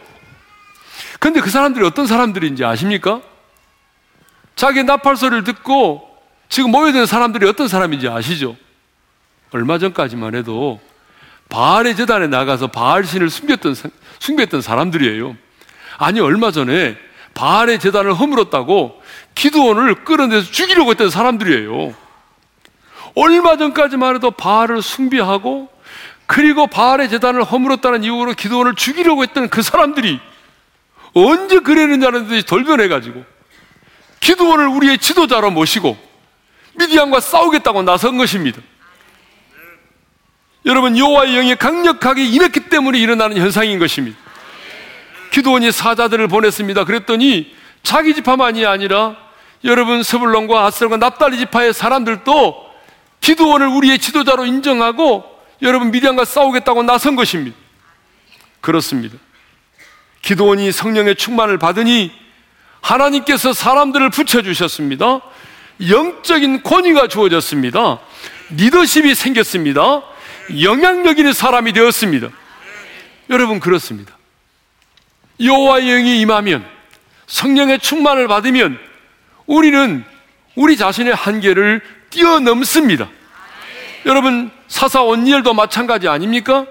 [1.18, 3.20] 근데 그 사람들이 어떤 사람들인지 아십니까?
[4.54, 6.08] 자기 나팔 소리를 듣고
[6.48, 8.56] 지금 모여드는 사람들이 어떤 사람인지 아시죠?
[9.50, 10.80] 얼마 전까지만 해도
[11.48, 13.74] 바알의 재단에 나가서 바알 신을 숨겼던,
[14.18, 15.36] 숨겼던 사람들이에요.
[15.98, 16.96] 아니, 얼마 전에
[17.34, 19.00] 바알의 재단을 허물었다고
[19.34, 21.94] 기도원을 끌어내서 죽이려고 했던 사람들이에요.
[23.14, 25.70] 얼마 전까지만 해도 바알을 숭배하고
[26.26, 30.20] 그리고 바알의 재단을 허물었다는 이유로 기도원을 죽이려고 했던 그 사람들이
[31.18, 33.24] 언제 그랬느냐는 듯이 돌변해가지고
[34.20, 35.96] 기도원을 우리의 지도자로 모시고
[36.74, 38.60] 미디안과 싸우겠다고 나선 것입니다.
[40.66, 44.18] 여러분 여호와의 영이 강력하게 임했기 때문에 일어나는 현상인 것입니다.
[45.30, 46.84] 기도원이 사자들을 보냈습니다.
[46.84, 49.16] 그랬더니 자기 지파만이 아니라
[49.64, 52.66] 여러분 스불론과 아셀과 납달리 지파의 사람들도
[53.22, 55.24] 기도원을 우리의 지도자로 인정하고
[55.62, 57.56] 여러분 미디안과 싸우겠다고 나선 것입니다.
[58.60, 59.16] 그렇습니다.
[60.26, 62.10] 기도원이 성령의 충만을 받으니
[62.80, 65.20] 하나님께서 사람들을 붙여주셨습니다.
[65.88, 68.00] 영적인 권위가 주어졌습니다.
[68.50, 70.02] 리더십이 생겼습니다.
[70.60, 72.28] 영향력 있는 사람이 되었습니다.
[73.30, 74.16] 여러분 그렇습니다.
[75.40, 76.66] 여호와의 영이 임하면
[77.28, 78.80] 성령의 충만을 받으면
[79.46, 80.04] 우리는
[80.56, 83.08] 우리 자신의 한계를 뛰어넘습니다.
[84.06, 86.66] 여러분 사사 온니엘도 마찬가지 아닙니까?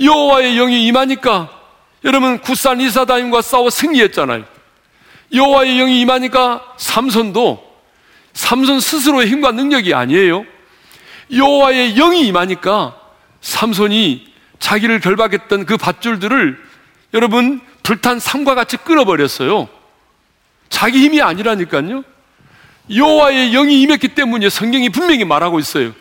[0.00, 1.57] 여호와의 영이 임하니까
[2.04, 4.44] 여러분 굿산 이사다임과 싸워 승리했잖아요.
[5.32, 7.66] 여호와의 영이 임하니까 삼손도
[8.32, 10.44] 삼손 스스로의 힘과 능력이 아니에요.
[11.32, 12.98] 여호와의 영이 임하니까
[13.40, 16.58] 삼손이 자기를 결박했던 그 밧줄들을
[17.14, 19.68] 여러분 불탄 삶과 같이 끌어버렸어요.
[20.68, 22.04] 자기 힘이 아니라니까요.
[22.94, 25.92] 여호와의 영이 임했기 때문에 성경이 분명히 말하고 있어요.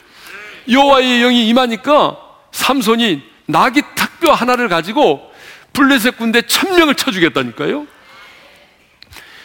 [0.70, 2.18] 여호와의 영이 임하니까
[2.52, 5.32] 삼손이 나귀 탁뼈 하나를 가지고
[5.78, 7.86] 블레셋 군대 천 명을 쳐주겠다니까요.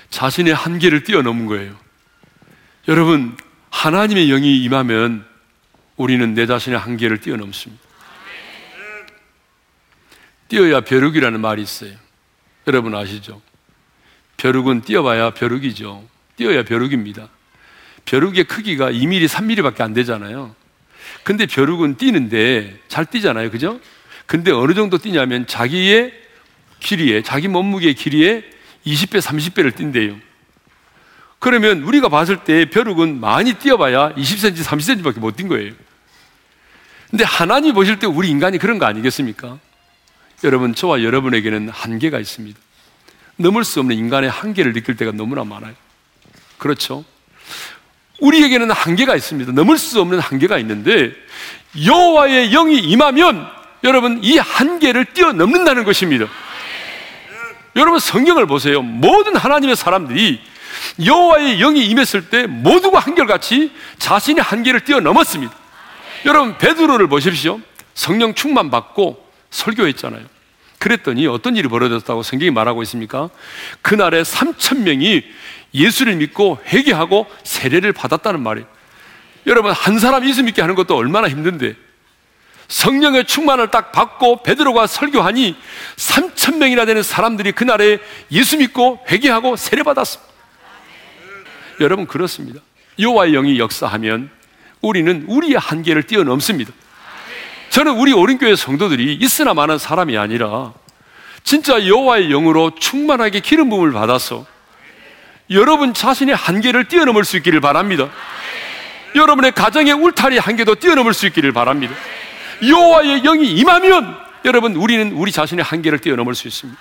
[0.09, 1.79] 자신의 한계를 뛰어넘은 거예요.
[2.89, 3.37] 여러분,
[3.69, 5.27] 하나님의 영이 임하면
[5.97, 7.83] 우리는 내 자신의 한계를 뛰어넘습니다.
[10.49, 11.95] 뛰어야 벼룩이라는 말이 있어요.
[12.67, 13.43] 여러분 아시죠?
[14.39, 16.03] 벼룩은 뛰어봐야 벼룩이죠.
[16.37, 17.29] 뛰어야 벼룩입니다.
[18.07, 20.55] 벼룩의 크기가 2mm, 3mm밖에 안 되잖아요.
[21.25, 23.51] 근데 벼룩은 뛰는데 잘 뛰잖아요.
[23.51, 23.81] 그죠?
[24.27, 26.22] 근데 어느 정도 뛰냐면 자기의
[26.83, 28.45] 길이에, 자기 몸무게의 길이에
[28.87, 30.17] 20배, 30배를 뛴대요.
[31.39, 35.73] 그러면 우리가 봤을 때 벼룩은 많이 뛰어봐야 20cm, 30cm밖에 못 뛴 거예요.
[37.11, 39.59] 근데 하나님 보실 때 우리 인간이 그런 거 아니겠습니까?
[40.45, 42.59] 여러분, 저와 여러분에게는 한계가 있습니다.
[43.37, 45.75] 넘을 수 없는 인간의 한계를 느낄 때가 너무나 많아요.
[46.59, 47.05] 그렇죠?
[48.21, 49.53] 우리에게는 한계가 있습니다.
[49.53, 51.13] 넘을 수 없는 한계가 있는데
[51.85, 53.47] 여호와의 영이 임하면
[53.85, 56.27] 여러분 이 한계를 뛰어넘는다는 것입니다.
[57.77, 58.83] 여러분 성경을 보세요.
[58.83, 60.41] 모든 하나님의 사람들이
[61.05, 65.55] 여호와의 영이 임했을 때 모두가 한결같이 자신의 한계를 뛰어넘었습니다.
[66.27, 67.61] 여러분 베드로를 보십시오.
[67.95, 70.25] 성령 충만 받고 설교했잖아요.
[70.79, 73.31] 그랬더니 어떤 일이 벌어졌다고 성경이 말하고 있습니까?
[73.83, 75.23] 그날에 3천 명이
[75.75, 78.67] 예수를 믿고 회개하고 세례를 받았다는 말이에요.
[79.47, 81.75] 여러분 한 사람 예수 믿게 하는 것도 얼마나 힘든데
[82.69, 85.57] 성령의 충만을 딱 받고 베드로가 설교하니
[85.97, 87.99] 3천 명이나 되는 사람들이 그날에
[88.31, 90.33] 예수 믿고 회개하고 세례 받았습니다.
[91.81, 92.61] 여러분 그렇습니다.
[92.99, 94.31] 여호와의 영이 역사하면
[94.81, 96.73] 우리는 우리의 한계를 뛰어넘습니다.
[97.71, 100.73] 저는 우리 오른교회 성도들이 있으나 많은 사람이 아니라
[101.43, 104.47] 진짜 여호와의 영으로 충만하게 기름 부음을 받아서
[105.51, 108.11] 여러분 자신의 한계를 뛰어넘을 수 있기를 바랍니다.
[109.15, 111.95] 여러분의 가정의 울타리 한계도 뛰어넘을 수 있기를 바랍니다.
[112.67, 116.79] 여호와의 영이 임하면 여러분 우리는 우리 자신의 한계를 뛰어넘을 수 있습니다.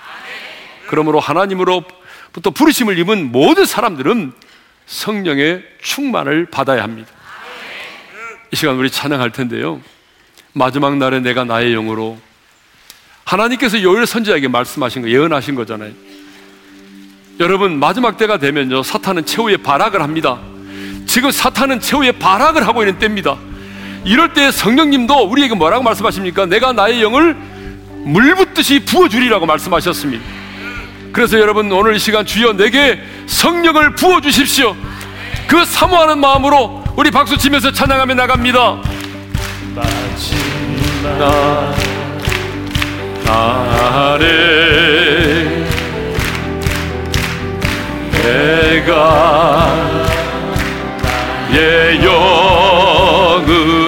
[0.87, 4.33] 그러므로 하나님으로부터 부르심을 입은 모든 사람들은
[4.85, 7.09] 성령의 충만을 받아야 합니다.
[8.51, 9.81] 이 시간 우리 찬양할 텐데요.
[10.53, 12.19] 마지막 날에 내가 나의 영으로
[13.23, 15.93] 하나님께서 요엘 선지자에게 말씀하신 거 예언하신 거잖아요.
[17.39, 20.41] 여러분 마지막 때가 되면요 사탄은 최후의 발악을 합니다.
[21.07, 23.37] 지금 사탄은 최후의 발악을 하고 있는 때입니다.
[24.03, 26.45] 이럴 때 성령님도 우리에게 뭐라고 말씀하십니까?
[26.45, 27.35] 내가 나의 영을
[28.03, 30.23] 물 붓듯이 부어주리라고 말씀하셨습니다.
[31.13, 34.75] 그래서 여러분 오늘 이 시간 주여 내게 성령을 부어 주십시오.
[35.47, 38.81] 그 사모하는 마음으로 우리 박수 치면서 찬양하며 나갑니다.
[39.75, 41.75] 마지막
[43.25, 44.31] 날에
[48.11, 49.71] 내가
[51.53, 53.80] 예 영으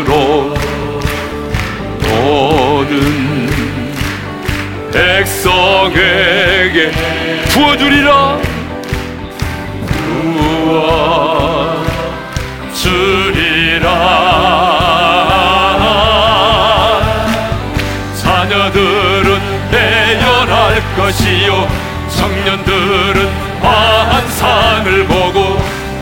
[4.93, 6.91] 백성에게
[7.49, 8.37] 부어주리라.
[12.71, 13.87] 부어주리라.
[18.21, 19.41] 자녀들은
[19.71, 21.67] 대연할 것이요.
[22.09, 23.17] 청년들은
[23.61, 25.57] 환상을 보고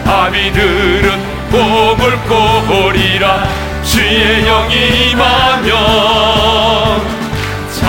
[0.06, 1.08] 아비들은
[1.50, 3.48] 꿈을 꾸리라.
[3.84, 5.72] 주의 영이 임하면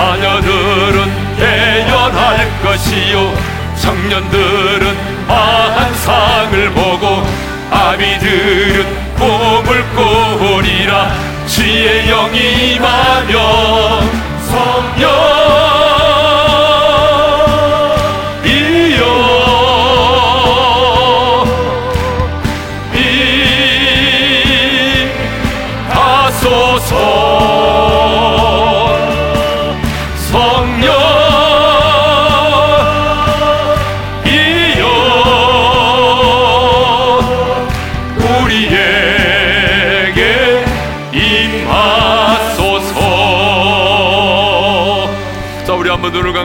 [0.02, 3.32] 자녀들은 대연할 것이요.
[3.76, 4.96] 청년들은
[5.28, 7.24] 환상을 보고
[7.70, 11.12] 아비들은 꿈을 꾸리라
[11.46, 14.10] 주의 영이 임하면
[14.50, 15.51] 성령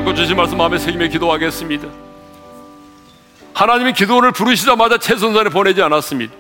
[0.08, 1.88] 감고 주신 말씀 마음에 새기며 기도하겠습니다.
[3.54, 6.34] 하나님이 기도를 부르시자마자 최선산에 보내지 않았습니다.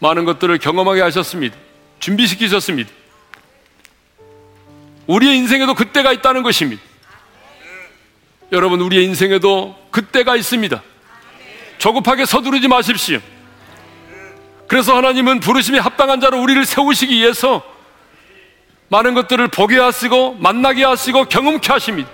[0.00, 1.56] 많은 것들을 경험하게 하셨습니다.
[2.00, 2.90] 준비시키셨습니다.
[5.06, 6.82] 우리의 인생에도 그때가 있다는 것입니다.
[8.52, 10.82] 여러분, 우리의 인생에도 그때가 있습니다.
[11.78, 13.20] 조급하게 서두르지 마십시오.
[14.66, 17.62] 그래서 하나님은 부르심에 합당한 자로 우리를 세우시기 위해서
[18.88, 22.10] 많은 것들을 보게 하시고 만나게 하시고 경험케 하십니다.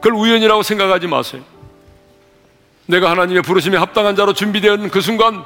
[0.00, 1.42] 그걸 우연이라고 생각하지 마세요.
[2.86, 5.44] 내가 하나님의 부르심에 합당한 자로 준비되는 그 순간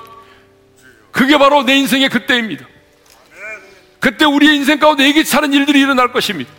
[1.10, 2.66] 그게 바로 내 인생의 그때입니다.
[4.00, 6.50] 그때 우리의 인생 가운데 예기치 않은 일들이 일어날 것입니다.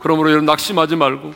[0.00, 1.34] 그러므로 여러분 낙심하지 말고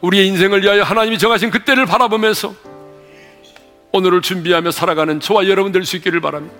[0.00, 2.54] 우리의 인생을 위하여 하나님이 정하신 그때를 바라보면서
[3.92, 6.54] 오늘을 준비하며 살아가는 저와 여러분 될 수 있기를 바랍니다.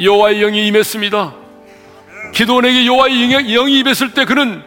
[0.00, 1.34] 여호와의 영이 임했습니다.
[2.34, 4.62] 기도원에게 여호와의 영이 임했을 때 그는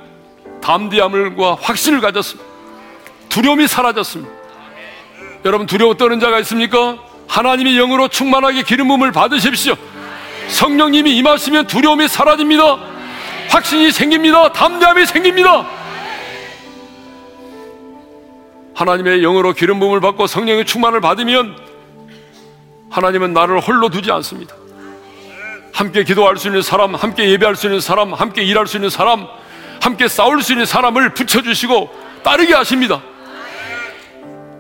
[0.62, 2.50] 담대함과 확신을 가졌습니다.
[3.30, 4.32] 두려움이 사라졌습니다.
[5.46, 6.98] 여러분 두려워 떠는 자가 있습니까?
[7.28, 9.76] 하나님의 영으로 충만하게 기름 부음을 받으십시오.
[10.50, 12.80] 성령님이 임하시면 두려움이 사라집니다.
[13.50, 14.52] 확신이 생깁니다.
[14.52, 15.66] 담대함이 생깁니다.
[18.80, 21.54] 하나님의 영으로 기름 부음을 받고 성령의 충만을 받으면
[22.90, 24.56] 하나님은 나를 홀로 두지 않습니다.
[25.74, 29.28] 함께 기도할 수 있는 사람, 함께 예배할 수 있는 사람, 함께 일할 수 있는 사람,
[29.82, 31.90] 함께 싸울 수 있는 사람을 붙여주시고
[32.24, 33.02] 따르게 하십니다.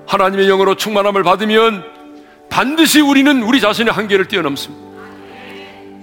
[0.05, 1.85] 하나님의 영으로 충만함을 받으면
[2.49, 4.85] 반드시 우리는 우리 자신의 한계를 뛰어넘습니다.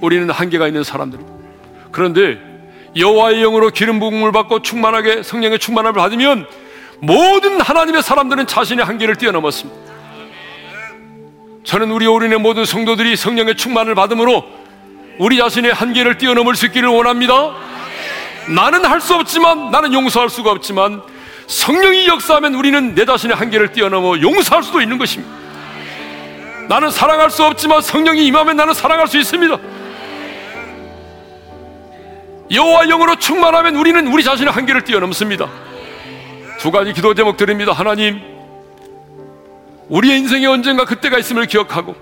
[0.01, 1.35] 우리는 한계가 있는 사람들입니다.
[1.93, 2.39] 그런데
[2.97, 6.47] 여호와의 영으로 기름 부음을 받고 충만하게 성령의 충만함을 받으면
[7.01, 9.87] 모든 하나님의 사람들은 자신의 한계를 뛰어넘었습니다.
[11.65, 14.45] 저는 우리 오륜의 모든 성도들이 성령의 충만을 받음으로
[15.19, 17.55] 우리 자신의 한계를 뛰어넘을 수 있기를 원합니다.
[18.49, 21.03] 나는 할 수 없지만 나는 용서할 수가 없지만
[21.49, 25.35] 성령이 역사하면 우리는 내 자신의 한계를 뛰어넘어 용서할 수도 있는 것입니다.
[26.69, 29.57] 나는 사랑할 수 없지만 성령이 임하면 나는 사랑할 수 있습니다.
[32.51, 35.49] 여호와 영으로 충만하면 우리는 우리 자신의 한계를 뛰어넘습니다.
[36.59, 37.73] 두 가지 기도 제목 드립니다.
[37.73, 38.21] 하나님,
[39.89, 41.95] 우리의 인생에 언젠가 그때가 있음을 기억하고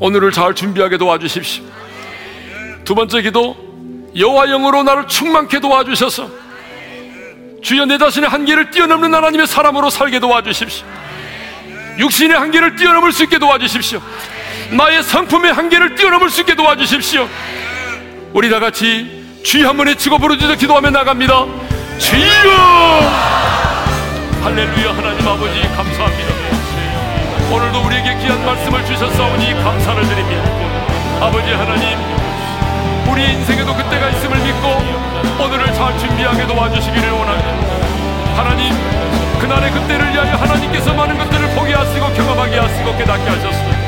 [0.00, 1.64] 오늘을 잘 준비하게 도와주십시오.
[2.84, 3.56] 두 번째 기도,
[4.16, 6.28] 여호와 영으로 나를 충만케 도와주셔서
[7.62, 10.86] 주여 내 자신의 한계를 뛰어넘는 하나님의 사람으로 살게 도와주십시오.
[11.98, 14.00] 육신의 한계를 뛰어넘을 수 있게 도와주십시오.
[14.70, 17.28] 나의 성품의 한계를 뛰어넘을 수 있게 도와주십시오.
[18.32, 21.46] 우리 다 같이 주여 한번 외치고 부르짖어 기도하며 나갑니다.
[21.98, 22.50] 주여!
[24.42, 26.34] 할렐루야 하나님 아버지 감사합니다.
[27.50, 30.42] 오늘도 우리에게 귀한 말씀을 주셨사오니 감사를 드립니다.
[31.20, 31.98] 아버지 하나님,
[33.10, 38.36] 우리 인생에도 그때가 있음을 믿고 오늘을 잘 준비하게 도와주시기를 원합니다.
[38.36, 38.74] 하나님,
[39.40, 43.78] 그날의 그때를 위하여 하나님께서 많은 것들을 포기 하시고 경험하게 하시고 깨닫게 하셨습니다.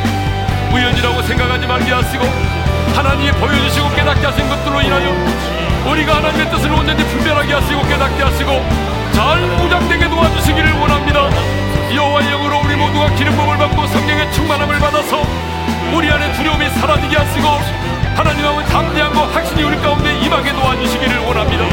[0.72, 2.24] 우연이라고 생각하지 말게 하시고
[2.94, 8.50] 하나님이 보여주시고 깨닫게 하신 것들로 인하여 우리가 하나님의 뜻을 온전히 분별하게 하시고 깨닫게 하시고
[9.12, 11.28] 잘 무장되게 도와주시기를 원합니다.
[11.94, 15.22] 여호와의 영으로 우리 모두가 기름부음을 받고 성령의 충만함을 받아서
[15.92, 17.48] 우리 안에 두려움이 사라지게 하시고
[18.14, 21.64] 하나님하고 담대함과 확신이 우리 가운데 임하게 도와주시기를 원합니다.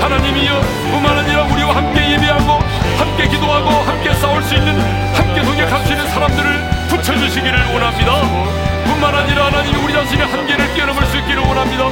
[0.00, 0.60] 하나님이여
[0.90, 2.60] 뿐만 아니라 우리와 함께 예배하고
[2.98, 4.78] 함께 기도하고 함께 싸울 수 있는
[5.14, 11.18] 함께 동역할 수 있는 사람들을 붙여주시기를 원합니다 뿐만 아니라 하나님 우리 자신의 한계를 뛰어넘을 수
[11.18, 11.84] 있기를 원합니다.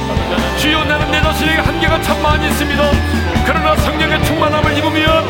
[0.57, 2.83] 주여 나는 내 자신에게 한계가 참 많이 있습니다.
[3.45, 5.25] 그러나 성령의 충만함을 입으면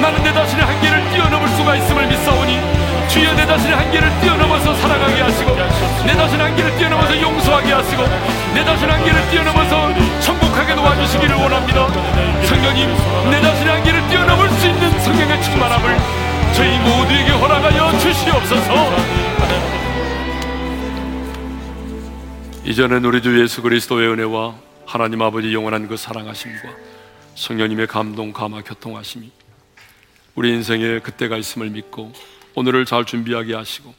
[0.00, 2.60] 나는 내 자신의 한계를 뛰어넘을 수가 있음을 믿사오니
[3.08, 5.56] 주여 내 자신의 한계를 뛰어넘어서 살아가게 하시고
[6.04, 8.02] 내 자신의 한계를 뛰어넘어서 용서하게 하시고
[8.54, 11.86] 내 자신의 한계를 뛰어넘어서 천국하게 도와주시기를 원합니다.
[12.46, 12.94] 성령님
[13.30, 15.98] 내 자신의 한계를 뛰어넘을 수 있는 성령의 충만함을
[16.54, 19.81] 저희 모두에게 허락하여 주시옵소서
[22.64, 24.56] 이전엔 우리 주 예수 그리스도의 은혜와
[24.86, 26.72] 하나님 아버지 영원한 그 사랑하심과
[27.34, 29.32] 성령님의 감동, 감화, 교통하심이
[30.36, 32.12] 우리 인생에 그때가 있음을 믿고
[32.54, 33.92] 오늘을 잘 준비하게 하시고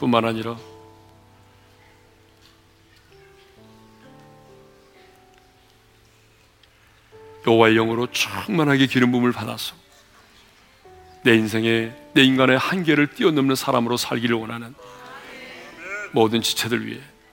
[0.00, 0.56] 뿐만 아니라
[7.46, 9.76] 여호와의 영으로 충만하게 기름 부음을 받아서
[11.22, 14.74] 내 인생에 내 인간의 한계를 뛰어넘는 사람으로 살기를 원하는
[16.10, 17.00] 모든 지체들 위해